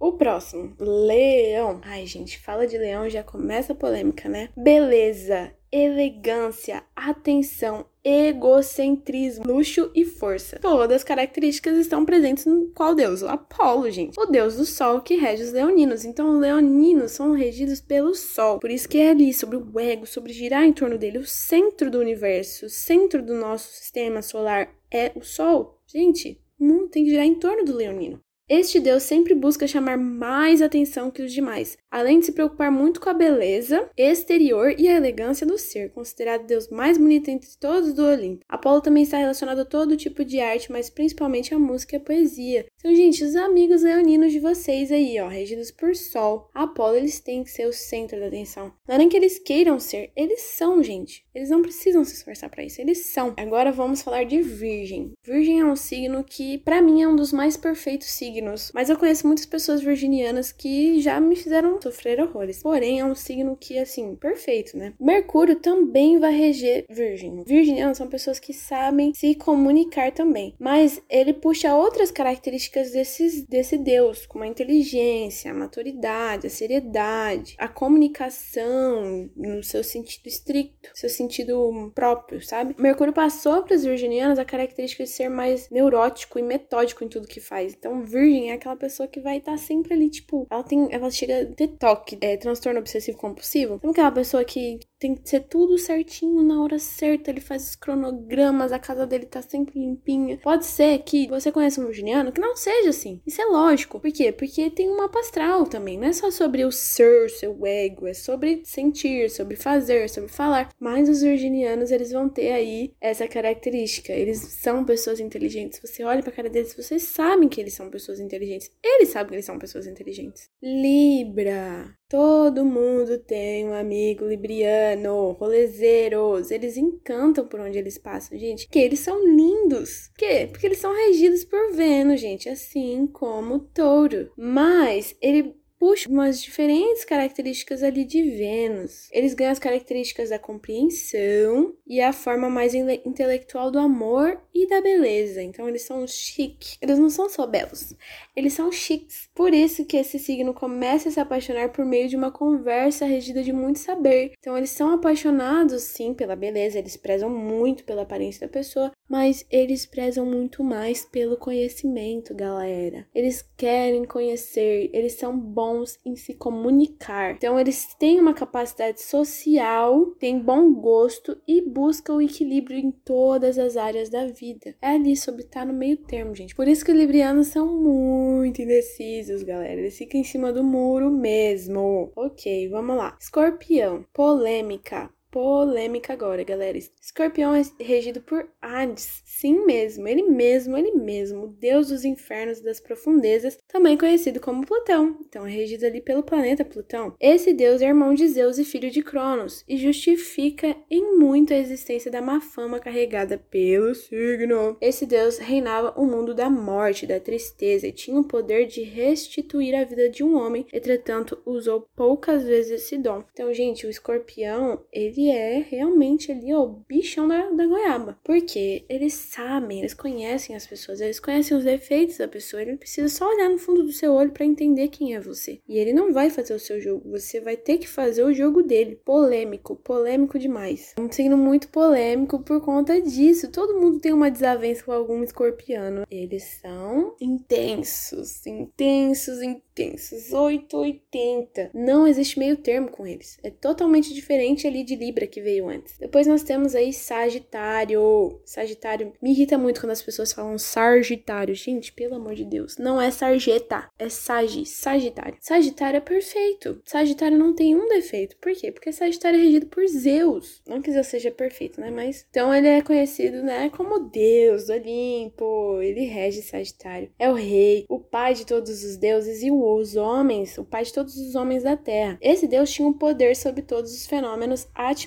O 0.00 0.14
próximo, 0.14 0.74
leão. 0.80 1.78
Ai, 1.84 2.06
gente, 2.06 2.38
fala 2.38 2.66
de 2.66 2.78
leão 2.78 3.10
já 3.10 3.22
começa 3.22 3.74
a 3.74 3.76
polêmica, 3.76 4.30
né? 4.30 4.48
Beleza, 4.56 5.52
elegância, 5.70 6.82
atenção, 6.96 7.84
egocentrismo, 8.02 9.44
luxo 9.44 9.90
e 9.94 10.06
força. 10.06 10.58
Todas 10.58 10.96
as 10.96 11.04
características 11.04 11.76
estão 11.76 12.06
presentes 12.06 12.46
no 12.46 12.68
qual 12.74 12.94
deus? 12.94 13.20
O 13.20 13.28
Apolo, 13.28 13.90
gente. 13.90 14.18
O 14.18 14.24
deus 14.24 14.56
do 14.56 14.64
sol 14.64 15.02
que 15.02 15.16
rege 15.16 15.42
os 15.42 15.52
leoninos. 15.52 16.06
Então, 16.06 16.32
os 16.32 16.40
leoninos 16.40 17.12
são 17.12 17.32
regidos 17.32 17.82
pelo 17.82 18.14
sol. 18.14 18.58
Por 18.58 18.70
isso 18.70 18.88
que 18.88 18.96
é 18.96 19.10
ali 19.10 19.34
sobre 19.34 19.58
o 19.58 19.78
ego, 19.78 20.06
sobre 20.06 20.32
girar 20.32 20.64
em 20.64 20.72
torno 20.72 20.96
dele, 20.96 21.18
o 21.18 21.26
centro 21.26 21.90
do 21.90 21.98
universo, 21.98 22.64
o 22.64 22.70
centro 22.70 23.22
do 23.22 23.34
nosso 23.34 23.70
sistema 23.70 24.22
solar 24.22 24.74
é 24.90 25.12
o 25.14 25.22
sol. 25.22 25.78
Gente, 25.86 26.40
o 26.58 26.64
mundo 26.64 26.88
tem 26.88 27.04
que 27.04 27.10
girar 27.10 27.26
em 27.26 27.34
torno 27.34 27.66
do 27.66 27.76
leonino. 27.76 28.18
Este 28.52 28.80
Deus 28.80 29.04
sempre 29.04 29.32
busca 29.32 29.68
chamar 29.68 29.96
mais 29.96 30.60
atenção 30.60 31.08
que 31.08 31.22
os 31.22 31.32
demais, 31.32 31.78
além 31.88 32.18
de 32.18 32.26
se 32.26 32.32
preocupar 32.32 32.68
muito 32.68 33.00
com 33.00 33.08
a 33.08 33.14
beleza 33.14 33.88
exterior 33.96 34.74
e 34.76 34.88
a 34.88 34.96
elegância 34.96 35.46
do 35.46 35.56
ser, 35.56 35.92
considerado 35.92 36.42
o 36.42 36.46
Deus 36.48 36.68
mais 36.68 36.98
bonito 36.98 37.28
entre 37.28 37.48
todos 37.60 37.94
do 37.94 38.04
Olimpo. 38.04 38.44
Apolo 38.48 38.80
também 38.80 39.04
está 39.04 39.18
relacionado 39.18 39.60
a 39.60 39.64
todo 39.64 39.96
tipo 39.96 40.24
de 40.24 40.40
arte, 40.40 40.72
mas 40.72 40.90
principalmente 40.90 41.54
a 41.54 41.60
música 41.60 41.94
e 41.94 41.98
a 41.98 42.02
poesia. 42.02 42.66
Então, 42.74 42.92
gente, 42.92 43.22
os 43.22 43.36
amigos 43.36 43.82
leoninos 43.82 44.32
de 44.32 44.40
vocês 44.40 44.90
aí, 44.90 45.20
ó, 45.20 45.28
regidos 45.28 45.70
por 45.70 45.94
Sol, 45.94 46.50
Apolo, 46.52 46.96
eles 46.96 47.20
têm 47.20 47.44
que 47.44 47.52
ser 47.52 47.68
o 47.68 47.72
centro 47.72 48.18
da 48.18 48.26
atenção. 48.26 48.72
Não 48.88 48.96
é 48.96 48.98
nem 48.98 49.08
que 49.08 49.16
eles 49.16 49.38
queiram 49.38 49.78
ser, 49.78 50.10
eles 50.16 50.40
são, 50.40 50.82
gente. 50.82 51.24
Eles 51.32 51.50
não 51.50 51.62
precisam 51.62 52.04
se 52.04 52.14
esforçar 52.14 52.50
para 52.50 52.64
isso, 52.64 52.80
eles 52.80 53.06
são. 53.12 53.32
Agora 53.36 53.70
vamos 53.70 54.02
falar 54.02 54.24
de 54.24 54.42
Virgem. 54.42 55.12
Virgem 55.24 55.60
é 55.60 55.64
um 55.64 55.76
signo 55.76 56.24
que, 56.24 56.58
para 56.58 56.82
mim, 56.82 57.00
é 57.00 57.06
um 57.06 57.14
dos 57.14 57.32
mais 57.32 57.56
perfeitos 57.56 58.08
signos 58.08 58.39
signos, 58.40 58.72
mas 58.74 58.88
eu 58.88 58.96
conheço 58.96 59.26
muitas 59.26 59.46
pessoas 59.46 59.82
virginianas 59.82 60.50
que 60.50 61.00
já 61.00 61.20
me 61.20 61.36
fizeram 61.36 61.80
sofrer 61.80 62.20
horrores. 62.20 62.62
Porém, 62.62 63.00
é 63.00 63.04
um 63.04 63.14
signo 63.14 63.56
que, 63.56 63.78
assim, 63.78 64.16
perfeito, 64.16 64.76
né? 64.76 64.94
Mercúrio 64.98 65.56
também 65.56 66.18
vai 66.18 66.32
reger 66.32 66.86
Virgem. 66.88 67.42
Virginianos 67.44 67.98
são 67.98 68.08
pessoas 68.08 68.38
que 68.38 68.52
sabem 68.52 69.12
se 69.14 69.34
comunicar 69.34 70.12
também, 70.12 70.54
mas 70.58 71.02
ele 71.08 71.32
puxa 71.32 71.74
outras 71.74 72.10
características 72.10 72.92
desses, 72.92 73.42
desse 73.44 73.76
deus, 73.76 74.26
como 74.26 74.44
a 74.44 74.46
inteligência, 74.46 75.50
a 75.50 75.54
maturidade, 75.54 76.46
a 76.46 76.50
seriedade, 76.50 77.54
a 77.58 77.68
comunicação 77.68 79.30
no 79.36 79.62
seu 79.62 79.84
sentido 79.84 80.26
estricto, 80.26 80.90
seu 80.94 81.08
sentido 81.08 81.92
próprio, 81.94 82.42
sabe? 82.42 82.74
Mercúrio 82.78 83.12
passou 83.12 83.62
para 83.62 83.76
os 83.76 83.84
virginianos 83.84 84.38
a 84.38 84.44
característica 84.44 85.04
de 85.04 85.10
ser 85.10 85.28
mais 85.28 85.68
neurótico 85.70 86.38
e 86.38 86.42
metódico 86.42 87.04
em 87.04 87.08
tudo 87.08 87.28
que 87.28 87.40
faz. 87.40 87.74
Então, 87.74 88.02
Virgem 88.04 88.29
virgem 88.30 88.50
é 88.50 88.54
aquela 88.54 88.76
pessoa 88.76 89.08
que 89.08 89.20
vai 89.20 89.38
estar 89.38 89.52
tá 89.52 89.58
sempre 89.58 89.94
ali, 89.94 90.08
tipo, 90.08 90.46
ela 90.50 90.62
tem, 90.62 90.88
ela 90.90 91.10
chega 91.10 91.42
a 91.42 91.46
ter 91.46 91.68
toque, 91.68 92.16
é, 92.20 92.36
transtorno 92.36 92.78
obsessivo 92.78 93.18
compulsivo. 93.18 93.78
Sabe 93.80 93.90
aquela 93.90 94.12
pessoa 94.12 94.44
que 94.44 94.78
tem 95.00 95.14
que 95.14 95.28
ser 95.28 95.40
tudo 95.40 95.78
certinho 95.78 96.42
na 96.42 96.62
hora 96.62 96.78
certa, 96.78 97.30
ele 97.30 97.40
faz 97.40 97.70
os 97.70 97.74
cronogramas, 97.74 98.70
a 98.70 98.78
casa 98.78 99.06
dele 99.06 99.24
tá 99.24 99.40
sempre 99.40 99.80
limpinha. 99.80 100.38
Pode 100.42 100.66
ser 100.66 100.98
que 100.98 101.26
você 101.26 101.50
conheça 101.50 101.80
um 101.80 101.86
virginiano 101.86 102.30
que 102.30 102.40
não 102.40 102.54
seja 102.54 102.90
assim. 102.90 103.20
Isso 103.26 103.40
é 103.40 103.46
lógico. 103.46 103.98
Por 103.98 104.12
quê? 104.12 104.30
Porque 104.30 104.70
tem 104.70 104.90
uma 104.90 105.10
astral 105.18 105.64
também. 105.64 105.98
Não 105.98 106.08
é 106.08 106.12
só 106.12 106.30
sobre 106.30 106.64
o 106.64 106.70
ser, 106.70 107.30
seu 107.30 107.64
ego, 107.64 108.06
é 108.06 108.12
sobre 108.12 108.62
sentir, 108.64 109.30
sobre 109.30 109.56
fazer, 109.56 110.08
sobre 110.10 110.30
falar. 110.30 110.68
Mas 110.78 111.08
os 111.08 111.22
virginianos, 111.22 111.90
eles 111.90 112.12
vão 112.12 112.28
ter 112.28 112.52
aí 112.52 112.92
essa 113.00 113.26
característica. 113.26 114.12
Eles 114.12 114.38
são 114.38 114.84
pessoas 114.84 115.18
inteligentes. 115.18 115.80
Você 115.80 116.04
olha 116.04 116.22
pra 116.22 116.32
cara 116.32 116.50
deles, 116.50 116.74
vocês 116.76 117.04
sabem 117.04 117.48
que 117.48 117.60
eles 117.60 117.72
são 117.72 117.88
pessoas 117.90 118.20
inteligentes. 118.20 118.70
Eles 118.84 119.08
sabem 119.08 119.28
que 119.30 119.34
eles 119.36 119.46
são 119.46 119.58
pessoas 119.58 119.86
inteligentes. 119.86 120.50
Libra. 120.62 121.99
Todo 122.10 122.64
mundo 122.64 123.18
tem 123.18 123.68
um 123.68 123.72
amigo 123.72 124.26
libriano, 124.26 125.30
rolezeiros. 125.30 126.50
Eles 126.50 126.76
encantam 126.76 127.46
por 127.46 127.60
onde 127.60 127.78
eles 127.78 127.98
passam, 127.98 128.36
gente. 128.36 128.66
Que 128.68 128.80
eles 128.80 128.98
são 128.98 129.24
lindos. 129.24 130.08
Por 130.08 130.18
quê? 130.18 130.48
Porque 130.50 130.66
eles 130.66 130.78
são 130.78 130.92
regidos 130.92 131.44
por 131.44 131.72
Vênus, 131.72 132.20
gente, 132.20 132.48
assim 132.48 133.06
como 133.06 133.60
touro. 133.60 134.32
Mas 134.36 135.16
ele 135.22 135.54
puxa 135.80 136.10
umas 136.10 136.42
diferentes 136.42 137.06
características 137.06 137.82
ali 137.82 138.04
de 138.04 138.22
Vênus. 138.22 139.08
Eles 139.10 139.32
ganham 139.32 139.50
as 139.50 139.58
características 139.58 140.28
da 140.28 140.38
compreensão 140.38 141.74
e 141.86 142.02
a 142.02 142.12
forma 142.12 142.50
mais 142.50 142.74
intelectual 142.74 143.70
do 143.70 143.78
amor 143.78 144.38
e 144.54 144.68
da 144.68 144.82
beleza. 144.82 145.42
Então 145.42 145.66
eles 145.66 145.80
são 145.80 146.06
chiques. 146.06 146.76
Eles 146.82 146.98
não 146.98 147.08
são 147.08 147.30
só 147.30 147.46
belos, 147.46 147.96
eles 148.36 148.52
são 148.52 148.70
chiques. 148.70 149.30
Por 149.34 149.54
isso 149.54 149.86
que 149.86 149.96
esse 149.96 150.18
signo 150.18 150.52
começa 150.52 151.08
a 151.08 151.12
se 151.12 151.18
apaixonar 151.18 151.70
por 151.70 151.86
meio 151.86 152.10
de 152.10 152.16
uma 152.16 152.30
conversa 152.30 153.06
regida 153.06 153.42
de 153.42 153.52
muito 153.52 153.78
saber. 153.78 154.34
Então 154.38 154.58
eles 154.58 154.70
são 154.70 154.92
apaixonados 154.92 155.82
sim 155.82 156.12
pela 156.12 156.36
beleza, 156.36 156.78
eles 156.78 156.98
prezam 156.98 157.30
muito 157.30 157.84
pela 157.84 158.02
aparência 158.02 158.46
da 158.46 158.52
pessoa, 158.52 158.92
mas 159.10 159.44
eles 159.50 159.84
prezam 159.84 160.24
muito 160.24 160.62
mais 160.62 161.04
pelo 161.04 161.36
conhecimento, 161.36 162.32
galera. 162.32 163.08
Eles 163.12 163.42
querem 163.56 164.04
conhecer, 164.04 164.88
eles 164.92 165.14
são 165.14 165.36
bons 165.36 165.98
em 166.06 166.14
se 166.14 166.34
comunicar. 166.34 167.34
Então, 167.34 167.58
eles 167.58 167.92
têm 167.98 168.20
uma 168.20 168.32
capacidade 168.32 169.02
social, 169.02 170.12
têm 170.12 170.38
bom 170.38 170.72
gosto 170.72 171.36
e 171.46 171.60
buscam 171.60 172.14
o 172.14 172.22
equilíbrio 172.22 172.78
em 172.78 172.92
todas 172.92 173.58
as 173.58 173.76
áreas 173.76 174.08
da 174.08 174.26
vida. 174.26 174.76
É 174.80 174.90
ali 174.90 175.16
sobre 175.16 175.42
estar 175.42 175.66
no 175.66 175.72
meio 175.72 175.96
termo, 175.96 176.32
gente. 176.32 176.54
Por 176.54 176.68
isso 176.68 176.84
que 176.84 176.92
os 176.92 176.98
librianos 176.98 177.48
são 177.48 177.66
muito 177.66 178.62
indecisos, 178.62 179.42
galera. 179.42 179.80
Eles 179.80 179.98
ficam 179.98 180.20
em 180.20 180.24
cima 180.24 180.52
do 180.52 180.62
muro 180.62 181.10
mesmo. 181.10 182.12
Ok, 182.14 182.68
vamos 182.68 182.96
lá. 182.96 183.16
Escorpião, 183.20 184.04
polêmica 184.12 185.10
polêmica 185.30 186.12
agora, 186.12 186.42
galera. 186.42 186.78
Escorpião 186.78 187.54
é 187.54 187.62
regido 187.78 188.20
por 188.20 188.48
Hades, 188.60 189.22
sim 189.24 189.64
mesmo, 189.64 190.06
ele 190.08 190.22
mesmo, 190.22 190.76
ele 190.76 190.92
mesmo, 190.92 191.48
deus 191.58 191.88
dos 191.88 192.04
infernos 192.04 192.58
e 192.58 192.64
das 192.64 192.80
profundezas, 192.80 193.58
também 193.68 193.96
conhecido 193.96 194.40
como 194.40 194.66
Plutão. 194.66 195.18
Então 195.26 195.46
é 195.46 195.50
regido 195.50 195.86
ali 195.86 196.00
pelo 196.00 196.22
planeta 196.22 196.64
Plutão. 196.64 197.14
Esse 197.20 197.52
deus 197.52 197.80
é 197.82 197.86
irmão 197.86 198.14
de 198.14 198.28
Zeus 198.28 198.58
e 198.58 198.64
filho 198.64 198.90
de 198.90 199.02
Cronos 199.02 199.64
e 199.68 199.76
justifica 199.76 200.76
em 200.90 201.16
muito 201.16 201.52
a 201.52 201.58
existência 201.58 202.10
da 202.10 202.20
má 202.20 202.40
fama 202.40 202.80
carregada 202.80 203.38
pelo 203.38 203.94
signo. 203.94 204.76
Esse 204.80 205.06
deus 205.06 205.38
reinava 205.38 205.94
o 206.00 206.06
mundo 206.06 206.34
da 206.34 206.50
morte, 206.50 207.06
da 207.06 207.20
tristeza 207.20 207.86
e 207.86 207.92
tinha 207.92 208.18
o 208.18 208.24
poder 208.24 208.66
de 208.66 208.82
restituir 208.82 209.74
a 209.74 209.84
vida 209.84 210.08
de 210.08 210.24
um 210.24 210.36
homem, 210.36 210.66
entretanto 210.72 211.40
usou 211.44 211.86
poucas 211.94 212.44
vezes 212.44 212.82
esse 212.82 212.98
dom. 212.98 213.22
Então, 213.32 213.52
gente, 213.52 213.86
o 213.86 213.90
escorpião, 213.90 214.84
ele 214.92 215.19
é 215.28 215.58
realmente 215.68 216.30
ali 216.30 216.54
ó, 216.54 216.62
o 216.62 216.84
bichão 216.88 217.26
da, 217.26 217.50
da 217.50 217.66
goiaba. 217.66 218.18
Porque 218.22 218.84
eles 218.88 219.14
sabem, 219.14 219.80
eles 219.80 219.94
conhecem 219.94 220.54
as 220.54 220.66
pessoas, 220.66 221.00
eles 221.00 221.18
conhecem 221.18 221.56
os 221.56 221.64
defeitos 221.64 222.18
da 222.18 222.28
pessoa, 222.28 222.62
ele 222.62 222.76
precisa 222.76 223.08
só 223.08 223.28
olhar 223.28 223.48
no 223.48 223.58
fundo 223.58 223.82
do 223.82 223.92
seu 223.92 224.12
olho 224.12 224.30
para 224.30 224.46
entender 224.46 224.88
quem 224.88 225.14
é 225.14 225.20
você. 225.20 225.60
E 225.68 225.78
ele 225.78 225.92
não 225.92 226.12
vai 226.12 226.30
fazer 226.30 226.54
o 226.54 226.58
seu 226.58 226.80
jogo, 226.80 227.10
você 227.10 227.40
vai 227.40 227.56
ter 227.56 227.78
que 227.78 227.88
fazer 227.88 228.22
o 228.22 228.32
jogo 228.32 228.62
dele. 228.62 229.00
Polêmico, 229.04 229.76
polêmico 229.76 230.38
demais. 230.38 230.94
Um 230.98 231.10
signo 231.10 231.36
muito 231.36 231.68
polêmico 231.68 232.40
por 232.40 232.60
conta 232.60 233.00
disso. 233.00 233.50
Todo 233.50 233.80
mundo 233.80 233.98
tem 233.98 234.12
uma 234.12 234.30
desavença 234.30 234.84
com 234.84 234.92
algum 234.92 235.22
escorpiano. 235.22 236.06
Eles 236.10 236.44
são 236.60 237.16
intensos, 237.20 238.46
intensos, 238.46 239.42
intensos. 239.42 240.32
880. 240.32 241.70
Não 241.74 242.06
existe 242.06 242.38
meio 242.38 242.56
termo 242.56 242.90
com 242.90 243.06
eles. 243.06 243.38
É 243.42 243.50
totalmente 243.50 244.12
diferente 244.12 244.66
ali 244.66 244.84
de 244.84 244.94
Libra 244.94 245.09
que 245.26 245.40
veio 245.40 245.68
antes. 245.68 245.96
Depois 245.98 246.26
nós 246.26 246.42
temos 246.42 246.74
aí 246.74 246.92
Sagitário. 246.92 248.40
Sagitário 248.44 249.12
me 249.20 249.30
irrita 249.30 249.58
muito 249.58 249.80
quando 249.80 249.92
as 249.92 250.02
pessoas 250.02 250.32
falam 250.32 250.58
Sagitário. 250.58 251.54
Gente, 251.54 251.92
pelo 251.92 252.16
amor 252.16 252.34
de 252.34 252.44
Deus. 252.44 252.76
Não 252.78 253.00
é 253.00 253.10
sarjeta, 253.10 253.90
é 253.98 254.08
Sagi, 254.08 254.64
Sagitário. 254.66 255.36
Sagitário 255.40 255.98
é 255.98 256.00
perfeito. 256.00 256.80
Sagitário 256.84 257.38
não 257.38 257.54
tem 257.54 257.74
um 257.74 257.88
defeito. 257.88 258.36
Por 258.36 258.52
quê? 258.52 258.70
Porque 258.72 258.92
Sagitário 258.92 259.38
é 259.38 259.42
regido 259.42 259.66
por 259.66 259.86
Zeus. 259.86 260.62
Não 260.66 260.80
que 260.80 260.92
Zeus 260.92 261.06
seja 261.06 261.30
perfeito, 261.30 261.80
né? 261.80 261.90
Mas 261.90 262.26
então 262.30 262.54
ele 262.54 262.68
é 262.68 262.82
conhecido, 262.82 263.42
né, 263.42 263.70
como 263.70 264.08
Deus 264.10 264.66
do 264.66 264.72
Olimpo. 264.72 265.80
Ele 265.80 266.04
rege 266.04 266.42
Sagitário. 266.42 267.10
É 267.18 267.30
o 267.30 267.34
rei, 267.34 267.84
o 267.88 267.98
pai 267.98 268.34
de 268.34 268.46
todos 268.46 268.84
os 268.84 268.96
deuses 268.96 269.42
e 269.42 269.50
os 269.50 269.96
homens, 269.96 270.56
o 270.58 270.64
pai 270.64 270.84
de 270.84 270.92
todos 270.92 271.16
os 271.16 271.34
homens 271.34 271.62
da 271.62 271.76
Terra. 271.76 272.18
Esse 272.20 272.46
Deus 272.46 272.70
tinha 272.70 272.86
um 272.86 272.92
poder 272.92 273.34
sobre 273.36 273.62
todos 273.62 273.92
os 273.92 274.06
fenômenos 274.06 274.68
atmosféricos, 274.74 274.99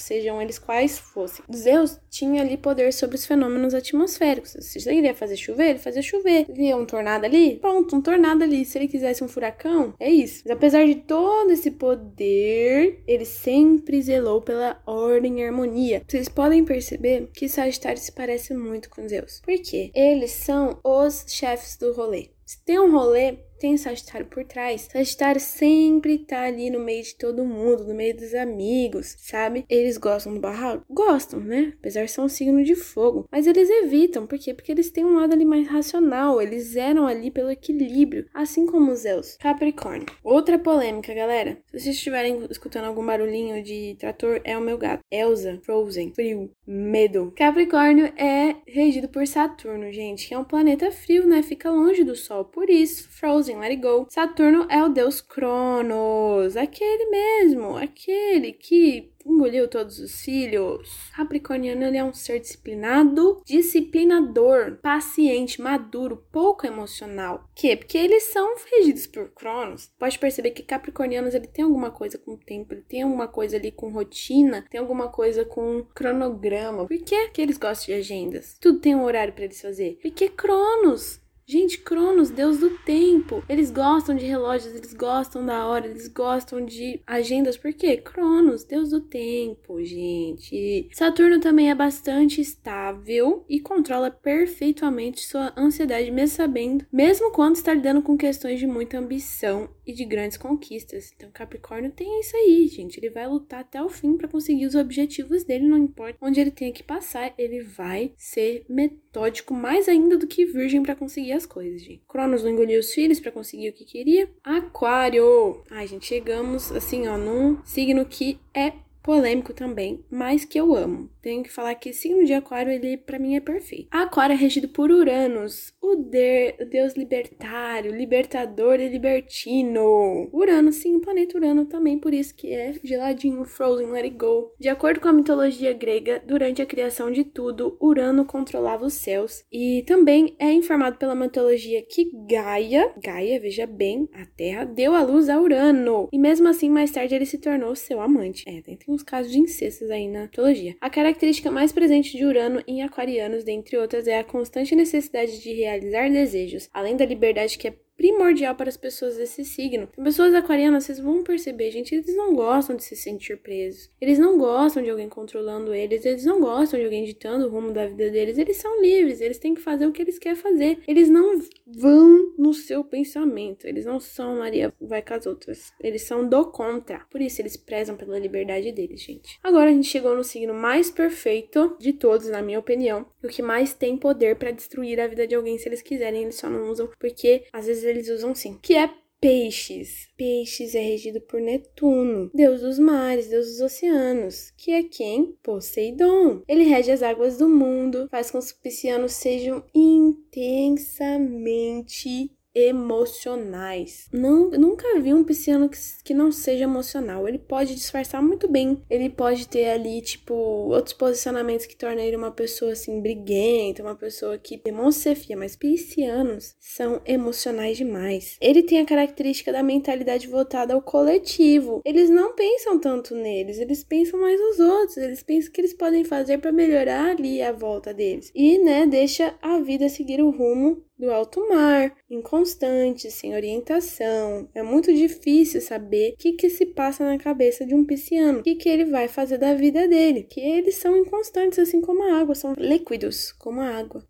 sejam 0.00 0.40
eles 0.40 0.58
quais 0.58 0.98
fossem. 0.98 1.44
Zeus 1.54 1.98
tinha 2.08 2.42
ali 2.42 2.56
poder 2.56 2.92
sobre 2.92 3.16
os 3.16 3.26
fenômenos 3.26 3.74
atmosféricos. 3.74 4.56
Se 4.60 4.78
ele 4.78 4.96
queria 4.96 5.14
fazer 5.14 5.36
chover, 5.36 5.70
ele 5.70 5.78
fazia 5.78 6.02
chover. 6.02 6.46
Queria 6.46 6.76
um 6.76 6.86
tornado 6.86 7.24
ali, 7.24 7.56
pronto, 7.56 7.96
um 7.96 8.00
tornado 8.00 8.44
ali. 8.44 8.64
Se 8.64 8.78
ele 8.78 8.88
quisesse 8.88 9.22
um 9.22 9.28
furacão, 9.28 9.94
é 9.98 10.10
isso. 10.10 10.42
Mas 10.44 10.56
apesar 10.56 10.86
de 10.86 10.94
todo 10.94 11.50
esse 11.50 11.70
poder, 11.72 13.02
ele 13.06 13.24
sempre 13.24 14.00
zelou 14.00 14.40
pela 14.40 14.80
ordem 14.86 15.40
e 15.40 15.44
harmonia. 15.44 16.02
Vocês 16.06 16.28
podem 16.28 16.64
perceber 16.64 17.30
que 17.34 17.48
Sagitário 17.48 18.00
se 18.00 18.12
parece 18.12 18.54
muito 18.54 18.88
com 18.88 19.08
Zeus. 19.08 19.40
Por 19.44 19.58
quê? 19.60 19.90
Eles 19.94 20.30
são 20.30 20.78
os 20.84 21.24
chefes 21.28 21.76
do 21.76 21.92
rolê. 21.92 22.30
Se 22.44 22.62
tem 22.64 22.80
um 22.80 22.90
rolê, 22.90 23.38
tem 23.60 23.76
Sagitário 23.76 24.26
por 24.26 24.42
trás. 24.44 24.88
Sagitário 24.90 25.40
sempre 25.40 26.18
tá 26.18 26.42
ali 26.44 26.70
no 26.70 26.80
meio 26.80 27.02
de 27.02 27.14
todo 27.14 27.44
mundo, 27.44 27.84
no 27.84 27.94
meio 27.94 28.16
dos 28.16 28.34
amigos, 28.34 29.14
sabe? 29.18 29.66
Eles 29.68 29.98
gostam 29.98 30.34
do 30.34 30.40
barraco? 30.40 30.84
Gostam, 30.88 31.40
né? 31.40 31.74
Apesar 31.78 32.04
de 32.04 32.10
ser 32.10 32.22
um 32.22 32.28
signo 32.28 32.64
de 32.64 32.74
fogo. 32.74 33.26
Mas 33.30 33.46
eles 33.46 33.68
evitam, 33.68 34.26
por 34.26 34.38
quê? 34.38 34.54
Porque 34.54 34.72
eles 34.72 34.90
têm 34.90 35.04
um 35.04 35.16
lado 35.16 35.34
ali 35.34 35.44
mais 35.44 35.68
racional, 35.68 36.40
eles 36.40 36.74
eram 36.74 37.06
ali 37.06 37.30
pelo 37.30 37.50
equilíbrio, 37.50 38.26
assim 38.32 38.66
como 38.66 38.90
os 38.90 39.00
Zeus. 39.00 39.36
Capricórnio. 39.36 40.06
Outra 40.24 40.58
polêmica, 40.58 41.12
galera. 41.12 41.58
Se 41.66 41.80
vocês 41.80 41.96
estiverem 41.96 42.46
escutando 42.50 42.86
algum 42.86 43.04
barulhinho 43.04 43.62
de 43.62 43.94
trator, 43.98 44.40
é 44.42 44.56
o 44.56 44.60
meu 44.60 44.78
gato. 44.78 45.04
Elsa, 45.10 45.60
Frozen, 45.62 46.12
frio, 46.14 46.50
medo. 46.66 47.32
Capricórnio 47.36 48.06
é 48.16 48.56
regido 48.66 49.08
por 49.08 49.26
Saturno, 49.26 49.92
gente, 49.92 50.28
que 50.28 50.34
é 50.34 50.38
um 50.38 50.44
planeta 50.44 50.90
frio, 50.90 51.26
né? 51.26 51.42
Fica 51.42 51.70
longe 51.70 52.04
do 52.04 52.16
Sol. 52.16 52.44
Por 52.46 52.70
isso, 52.70 53.08
Frozen 53.10 53.49
Let 53.58 53.70
It 53.70 53.82
Go. 53.82 54.06
Saturno 54.08 54.66
é 54.68 54.82
o 54.84 54.88
deus 54.88 55.20
Cronos, 55.20 56.56
aquele 56.56 57.06
mesmo, 57.06 57.76
aquele 57.76 58.52
que 58.52 59.10
engoliu 59.24 59.68
todos 59.68 59.98
os 59.98 60.20
filhos. 60.22 61.10
Capricorniano 61.14 61.84
ele 61.84 61.96
é 61.96 62.04
um 62.04 62.12
ser 62.12 62.40
disciplinado, 62.40 63.42
disciplinador, 63.44 64.78
paciente, 64.82 65.60
maduro, 65.60 66.24
pouco 66.32 66.66
emocional. 66.66 67.44
Que? 67.54 67.76
Porque 67.76 67.98
eles 67.98 68.24
são 68.24 68.54
regidos 68.72 69.06
por 69.06 69.30
Cronos. 69.30 69.90
Pode 69.98 70.18
perceber 70.18 70.50
que 70.50 70.62
Capricornianos 70.62 71.34
ele 71.34 71.46
tem 71.46 71.64
alguma 71.64 71.90
coisa 71.90 72.18
com 72.18 72.36
tempo, 72.36 72.74
ele 72.74 72.82
tem 72.82 73.02
alguma 73.02 73.28
coisa 73.28 73.56
ali 73.56 73.70
com 73.70 73.90
rotina, 73.90 74.64
tem 74.70 74.80
alguma 74.80 75.08
coisa 75.08 75.44
com 75.44 75.84
cronograma. 75.94 76.86
Por 76.86 76.98
que, 76.98 77.28
que 77.28 77.42
eles 77.42 77.58
gostam 77.58 77.94
de 77.94 78.00
agendas? 78.00 78.56
Tudo 78.60 78.80
tem 78.80 78.94
um 78.94 79.04
horário 79.04 79.32
para 79.32 79.44
eles 79.44 79.60
fazer. 79.60 79.98
Porque 80.02 80.28
Cronos 80.28 81.20
Gente, 81.46 81.78
Cronos, 81.78 82.30
deus 82.30 82.58
do 82.58 82.70
tempo. 82.84 83.42
Eles 83.48 83.70
gostam 83.70 84.14
de 84.14 84.24
relógios, 84.24 84.74
eles 84.74 84.94
gostam 84.94 85.44
da 85.44 85.66
hora, 85.66 85.86
eles 85.86 86.06
gostam 86.06 86.64
de 86.64 87.00
agendas. 87.06 87.56
Por 87.56 87.72
quê? 87.72 87.96
Cronos, 87.96 88.62
deus 88.64 88.90
do 88.90 89.00
tempo, 89.00 89.82
gente. 89.82 90.88
Saturno 90.92 91.40
também 91.40 91.70
é 91.70 91.74
bastante 91.74 92.40
estável 92.40 93.44
e 93.48 93.58
controla 93.58 94.10
perfeitamente 94.10 95.26
sua 95.26 95.52
ansiedade, 95.56 96.10
mesmo 96.10 96.36
sabendo, 96.36 96.86
mesmo 96.92 97.32
quando 97.32 97.56
está 97.56 97.74
lidando 97.74 98.02
com 98.02 98.16
questões 98.16 98.60
de 98.60 98.66
muita 98.66 98.98
ambição 98.98 99.68
e 99.84 99.92
de 99.92 100.04
grandes 100.04 100.38
conquistas. 100.38 101.12
Então, 101.16 101.30
Capricórnio 101.32 101.90
tem 101.90 102.20
isso 102.20 102.36
aí, 102.36 102.68
gente. 102.68 102.98
Ele 102.98 103.10
vai 103.10 103.26
lutar 103.26 103.60
até 103.60 103.82
o 103.82 103.88
fim 103.88 104.16
para 104.16 104.28
conseguir 104.28 104.66
os 104.66 104.74
objetivos 104.74 105.42
dele, 105.42 105.66
não 105.66 105.78
importa 105.78 106.18
onde 106.20 106.40
ele 106.40 106.50
tenha 106.50 106.72
que 106.72 106.82
passar, 106.82 107.34
ele 107.36 107.60
vai 107.60 108.12
ser 108.16 108.64
metódico 109.10 109.52
mais 109.52 109.88
ainda 109.88 110.16
do 110.16 110.26
que 110.26 110.46
Virgem 110.46 110.82
para 110.82 110.94
conseguir 110.94 111.32
as 111.32 111.44
coisas, 111.44 111.82
gente. 111.82 112.02
Cronos 112.08 112.44
não 112.44 112.50
engoliu 112.50 112.78
os 112.78 112.92
filhos 112.92 113.18
para 113.18 113.32
conseguir 113.32 113.70
o 113.70 113.72
que 113.72 113.84
queria. 113.84 114.30
Aquário! 114.42 115.62
Ai, 115.68 115.86
gente, 115.86 116.06
chegamos 116.06 116.70
assim, 116.70 117.08
ó, 117.08 117.18
num 117.18 117.58
signo 117.64 118.06
que 118.06 118.38
é 118.54 118.72
polêmico 119.02 119.52
também, 119.52 120.04
mas 120.10 120.44
que 120.44 120.58
eu 120.58 120.74
amo. 120.74 121.10
Tenho 121.22 121.42
que 121.42 121.52
falar 121.52 121.74
que 121.74 121.92
signo 121.92 122.24
de 122.24 122.32
aquário, 122.32 122.72
ele 122.72 122.96
para 122.96 123.18
mim 123.18 123.34
é 123.34 123.40
perfeito. 123.40 123.88
Aquário 123.90 124.32
é 124.32 124.36
regido 124.36 124.68
por 124.68 124.90
Uranus, 124.90 125.72
o, 125.80 125.96
de, 125.96 126.54
o 126.60 126.64
deus 126.64 126.94
libertário, 126.94 127.94
libertador 127.94 128.80
e 128.80 128.88
libertino. 128.88 130.28
Urano, 130.32 130.72
sim, 130.72 130.96
o 130.96 131.00
planeta 131.00 131.36
Urano 131.36 131.66
também, 131.66 131.98
por 131.98 132.14
isso 132.14 132.34
que 132.34 132.52
é 132.52 132.72
geladinho, 132.82 133.44
frozen, 133.44 133.90
let 133.90 134.04
it 134.04 134.16
go. 134.16 134.52
De 134.58 134.68
acordo 134.68 135.00
com 135.00 135.08
a 135.08 135.12
mitologia 135.12 135.72
grega, 135.72 136.22
durante 136.26 136.62
a 136.62 136.66
criação 136.66 137.10
de 137.10 137.24
tudo, 137.24 137.76
Urano 137.80 138.24
controlava 138.24 138.86
os 138.86 138.94
céus. 138.94 139.44
E 139.52 139.82
também 139.86 140.34
é 140.38 140.52
informado 140.52 140.96
pela 140.96 141.14
mitologia 141.14 141.82
que 141.82 142.10
Gaia, 142.28 142.92
Gaia, 143.02 143.40
veja 143.40 143.66
bem, 143.66 144.08
a 144.12 144.24
Terra, 144.24 144.64
deu 144.64 144.94
a 144.94 145.02
luz 145.02 145.28
a 145.28 145.38
Urano. 145.40 146.08
E 146.12 146.18
mesmo 146.18 146.48
assim, 146.48 146.70
mais 146.70 146.90
tarde 146.90 147.14
ele 147.14 147.26
se 147.26 147.38
tornou 147.38 147.74
seu 147.74 148.00
amante. 148.00 148.44
É, 148.48 148.62
tem 148.62 148.89
uns 148.92 149.02
casos 149.02 149.32
de 149.32 149.38
incestos 149.38 149.90
aí 149.90 150.08
na 150.08 150.22
mitologia. 150.22 150.76
A 150.80 150.90
característica 150.90 151.50
mais 151.50 151.72
presente 151.72 152.16
de 152.16 152.24
Urano 152.24 152.62
em 152.66 152.82
aquarianos, 152.82 153.44
dentre 153.44 153.76
outras, 153.76 154.06
é 154.06 154.18
a 154.18 154.24
constante 154.24 154.74
necessidade 154.74 155.40
de 155.42 155.52
realizar 155.52 156.10
desejos, 156.10 156.68
além 156.72 156.96
da 156.96 157.06
liberdade 157.06 157.58
que 157.58 157.68
é 157.68 157.74
primordial 158.00 158.54
para 158.54 158.70
as 158.70 158.78
pessoas 158.78 159.18
desse 159.18 159.44
signo. 159.44 159.86
Pessoas 160.02 160.34
aquarianas, 160.34 160.84
vocês 160.84 160.98
vão 160.98 161.22
perceber, 161.22 161.70
gente, 161.70 161.94
eles 161.94 162.16
não 162.16 162.34
gostam 162.34 162.74
de 162.74 162.82
se 162.82 162.96
sentir 162.96 163.36
presos. 163.36 163.90
Eles 164.00 164.18
não 164.18 164.38
gostam 164.38 164.82
de 164.82 164.88
alguém 164.88 165.06
controlando 165.06 165.74
eles, 165.74 166.06
eles 166.06 166.24
não 166.24 166.40
gostam 166.40 166.80
de 166.80 166.86
alguém 166.86 167.04
ditando 167.04 167.46
o 167.46 167.50
rumo 167.50 167.72
da 167.72 167.86
vida 167.86 168.08
deles. 168.10 168.38
Eles 168.38 168.56
são 168.56 168.80
livres, 168.80 169.20
eles 169.20 169.36
têm 169.36 169.54
que 169.54 169.60
fazer 169.60 169.86
o 169.86 169.92
que 169.92 170.00
eles 170.00 170.18
querem 170.18 170.34
fazer. 170.34 170.78
Eles 170.88 171.10
não 171.10 171.42
vão 171.66 172.32
no 172.38 172.54
seu 172.54 172.82
pensamento. 172.82 173.66
Eles 173.66 173.84
não 173.84 174.00
são 174.00 174.38
Maria 174.38 174.72
vai 174.80 175.02
com 175.02 175.12
as 175.12 175.26
outras. 175.26 175.70
Eles 175.78 176.00
são 176.00 176.26
do 176.26 176.46
contra. 176.46 177.04
Por 177.10 177.20
isso 177.20 177.42
eles 177.42 177.58
prezam 177.58 177.98
pela 177.98 178.18
liberdade 178.18 178.72
deles, 178.72 179.02
gente. 179.02 179.38
Agora 179.42 179.68
a 179.68 179.74
gente 179.74 179.88
chegou 179.88 180.16
no 180.16 180.24
signo 180.24 180.54
mais 180.54 180.90
perfeito 180.90 181.76
de 181.78 181.92
todos, 181.92 182.30
na 182.30 182.40
minha 182.40 182.58
opinião, 182.58 183.04
o 183.22 183.28
que 183.28 183.42
mais 183.42 183.74
tem 183.74 183.94
poder 183.98 184.36
para 184.36 184.52
destruir 184.52 184.98
a 184.98 185.06
vida 185.06 185.26
de 185.26 185.34
alguém 185.34 185.58
se 185.58 185.68
eles 185.68 185.82
quiserem, 185.82 186.22
eles 186.22 186.36
só 186.36 186.48
não 186.48 186.70
usam 186.70 186.88
porque 186.98 187.44
às 187.52 187.66
vezes 187.66 187.89
eles 187.90 188.08
usam 188.08 188.34
sim, 188.34 188.58
que 188.62 188.74
é 188.74 188.90
Peixes. 189.20 190.08
Peixes 190.16 190.74
é 190.74 190.80
regido 190.80 191.20
por 191.20 191.42
Netuno, 191.42 192.30
deus 192.32 192.62
dos 192.62 192.78
mares, 192.78 193.28
deus 193.28 193.48
dos 193.48 193.60
oceanos, 193.60 194.50
que 194.56 194.72
é 194.72 194.82
quem? 194.82 195.36
Poseidon. 195.42 196.42
Ele 196.48 196.64
rege 196.64 196.90
as 196.90 197.02
águas 197.02 197.36
do 197.36 197.46
mundo, 197.46 198.08
faz 198.10 198.30
com 198.30 198.38
que 198.38 198.46
os 198.46 198.52
piscianos 198.52 199.12
sejam 199.12 199.62
intensamente 199.74 202.30
emocionais. 202.54 204.08
Não, 204.12 204.50
nunca 204.50 205.00
vi 205.00 205.14
um 205.14 205.24
pisciano 205.24 205.68
que, 205.68 205.78
que 206.04 206.14
não 206.14 206.32
seja 206.32 206.64
emocional. 206.64 207.28
Ele 207.28 207.38
pode 207.38 207.74
disfarçar 207.74 208.22
muito 208.22 208.48
bem. 208.48 208.82
Ele 208.90 209.08
pode 209.08 209.48
ter 209.48 209.70
ali, 209.70 210.00
tipo, 210.00 210.34
outros 210.34 210.92
posicionamentos 210.94 211.66
que 211.66 211.76
tornam 211.76 212.02
ele 212.02 212.16
uma 212.16 212.30
pessoa 212.30 212.72
assim, 212.72 213.00
briguenta, 213.00 213.82
uma 213.82 213.94
pessoa 213.94 214.38
que 214.38 214.56
demonstra 214.56 215.14
fia, 215.14 215.36
mas 215.36 215.56
piscianos 215.56 216.54
são 216.58 217.00
emocionais 217.06 217.76
demais. 217.76 218.36
Ele 218.40 218.62
tem 218.62 218.80
a 218.80 218.86
característica 218.86 219.52
da 219.52 219.62
mentalidade 219.62 220.26
voltada 220.26 220.74
ao 220.74 220.82
coletivo. 220.82 221.80
Eles 221.84 222.10
não 222.10 222.34
pensam 222.34 222.78
tanto 222.78 223.14
neles, 223.14 223.58
eles 223.58 223.84
pensam 223.84 224.20
mais 224.20 224.38
nos 224.40 224.58
outros. 224.58 224.96
Eles 224.96 225.22
pensam 225.22 225.52
que 225.52 225.60
eles 225.60 225.74
podem 225.74 226.04
fazer 226.04 226.38
para 226.38 226.52
melhorar 226.52 227.10
ali 227.10 227.42
a 227.42 227.52
volta 227.52 227.94
deles. 227.94 228.30
E, 228.34 228.58
né, 228.58 228.86
deixa 228.86 229.34
a 229.40 229.58
vida 229.60 229.88
seguir 229.88 230.20
o 230.20 230.30
rumo 230.30 230.82
do 231.00 231.10
alto 231.10 231.48
mar, 231.48 231.96
inconstante, 232.10 233.10
sem 233.10 233.34
orientação. 233.34 234.48
É 234.54 234.62
muito 234.62 234.92
difícil 234.92 235.60
saber 235.60 236.12
o 236.12 236.16
que, 236.18 236.34
que 236.34 236.50
se 236.50 236.66
passa 236.66 237.04
na 237.04 237.18
cabeça 237.18 237.64
de 237.64 237.74
um 237.74 237.84
pisciano, 237.84 238.40
o 238.40 238.42
que, 238.42 238.54
que 238.54 238.68
ele 238.68 238.84
vai 238.84 239.08
fazer 239.08 239.38
da 239.38 239.54
vida 239.54 239.88
dele, 239.88 240.24
que 240.24 240.40
eles 240.40 240.76
são 240.76 240.94
inconstantes, 240.96 241.58
assim 241.58 241.80
como 241.80 242.02
a 242.02 242.20
água, 242.20 242.34
são 242.34 242.52
líquidos 242.52 243.32
como 243.32 243.62
a 243.62 243.78
água. 243.78 244.06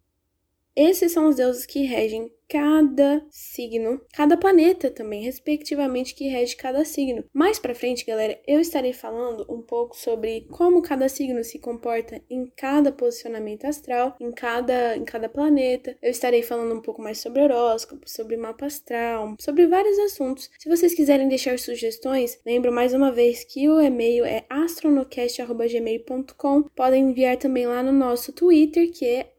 Esses 0.75 1.13
são 1.13 1.29
os 1.29 1.37
deuses 1.37 1.65
que 1.65 1.85
regem 1.85 2.31
cada 2.51 3.25
signo, 3.31 4.01
cada 4.13 4.37
planeta 4.37 4.91
também, 4.91 5.23
respectivamente, 5.23 6.17
que 6.17 6.27
rege 6.27 6.57
cada 6.57 6.85
signo. 6.85 7.25
Mais 7.33 7.61
para 7.61 7.77
frente, 7.77 8.05
galera, 8.05 8.37
eu 8.45 8.61
estarei 8.61 8.93
falando 8.93 9.47
um 9.49 9.63
pouco 9.63 9.97
sobre 9.97 10.49
como 10.51 10.83
cada 10.83 11.09
signo 11.09 11.45
se 11.45 11.61
comporta 11.61 12.21
em 12.29 12.51
cada 12.57 12.91
posicionamento 12.91 13.67
astral, 13.67 14.17
em 14.21 14.33
cada, 14.33 14.97
em 14.97 15.05
cada 15.05 15.29
planeta. 15.29 15.97
Eu 16.03 16.11
estarei 16.11 16.43
falando 16.43 16.75
um 16.75 16.83
pouco 16.83 17.01
mais 17.01 17.19
sobre 17.19 17.41
horóscopo, 17.41 18.11
sobre 18.11 18.37
mapa 18.37 18.67
astral, 18.67 19.37
sobre 19.39 19.69
vários 19.69 19.97
assuntos. 20.01 20.51
Se 20.59 20.69
vocês 20.69 20.93
quiserem 20.93 21.29
deixar 21.29 21.57
sugestões, 21.57 22.41
lembro 22.45 22.73
mais 22.73 22.93
uma 22.93 23.13
vez 23.13 23.45
que 23.45 23.69
o 23.69 23.81
e-mail 23.81 24.25
é 24.25 24.45
astronocast.gmail.com. 24.51 26.63
Podem 26.75 27.11
enviar 27.11 27.37
também 27.37 27.67
lá 27.67 27.81
no 27.81 27.93
nosso 27.93 28.33
Twitter, 28.33 28.91
que 28.91 29.07
é 29.07 29.31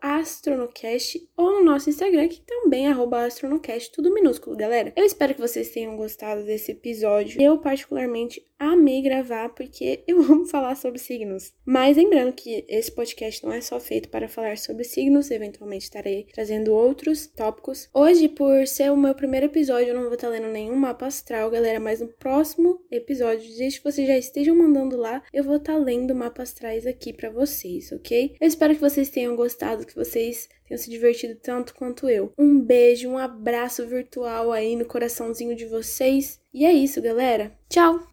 astronocast, 0.00 1.28
ou 1.36 1.52
no 1.52 1.64
nosso 1.64 1.90
Instagram, 1.90 2.28
também 2.38 2.86
é 2.86 2.92
astronocast, 3.26 3.90
tudo 3.90 4.12
minúsculo, 4.12 4.56
galera. 4.56 4.92
Eu 4.94 5.04
espero 5.04 5.34
que 5.34 5.40
vocês 5.40 5.70
tenham 5.70 5.96
gostado 5.96 6.44
desse 6.44 6.72
episódio. 6.72 7.40
Eu, 7.40 7.58
particularmente, 7.58 8.44
amei 8.60 9.00
gravar 9.00 9.48
porque 9.48 10.04
eu 10.06 10.20
amo 10.22 10.44
falar 10.44 10.76
sobre 10.76 10.98
signos. 10.98 11.52
Mas 11.64 11.96
lembrando 11.96 12.32
que 12.34 12.64
esse 12.68 12.92
podcast 12.92 13.42
não 13.42 13.52
é 13.52 13.62
só 13.62 13.80
feito 13.80 14.10
para 14.10 14.28
falar 14.28 14.58
sobre 14.58 14.84
signos, 14.84 15.30
eventualmente 15.30 15.84
estarei 15.84 16.26
trazendo 16.32 16.74
outros 16.74 17.26
tópicos. 17.26 17.88
Hoje, 17.94 18.28
por 18.28 18.66
ser 18.66 18.92
o 18.92 18.96
meu 18.96 19.14
primeiro 19.14 19.46
episódio, 19.46 19.88
eu 19.88 19.94
não 19.94 20.04
vou 20.04 20.14
estar 20.14 20.28
lendo 20.28 20.48
nenhum 20.48 20.76
mapa 20.76 21.06
astral, 21.06 21.50
galera, 21.50 21.80
mas 21.80 22.00
no 22.00 22.08
próximo 22.08 22.84
episódio, 22.90 23.48
desde 23.56 23.78
que 23.78 23.90
vocês 23.90 24.06
já 24.06 24.18
estejam 24.18 24.54
mandando 24.54 24.96
lá, 24.96 25.22
eu 25.32 25.42
vou 25.42 25.56
estar 25.56 25.76
lendo 25.78 26.14
mapas 26.14 26.50
astrais 26.50 26.86
aqui 26.86 27.12
para 27.12 27.30
vocês, 27.30 27.92
ok? 27.92 28.34
Eu 28.40 28.46
espero 28.46 28.74
que 28.74 28.80
vocês 28.80 29.08
tenham 29.08 29.36
gostado, 29.36 29.86
que 29.86 29.94
vocês 29.94 30.48
tenham 30.66 30.78
se 30.78 30.90
divertido 30.90 31.38
tanto 31.40 31.74
quanto 31.74 32.08
eu. 32.08 32.32
Um 32.36 32.60
beijo, 32.60 33.08
um 33.08 33.18
abraço 33.18 33.86
virtual 33.86 34.52
aí 34.52 34.76
no 34.76 34.84
coraçãozinho 34.84 35.54
de 35.54 35.66
vocês. 35.66 36.40
E 36.52 36.64
é 36.64 36.72
isso, 36.72 37.00
galera. 37.00 37.56
Tchau! 37.68 38.00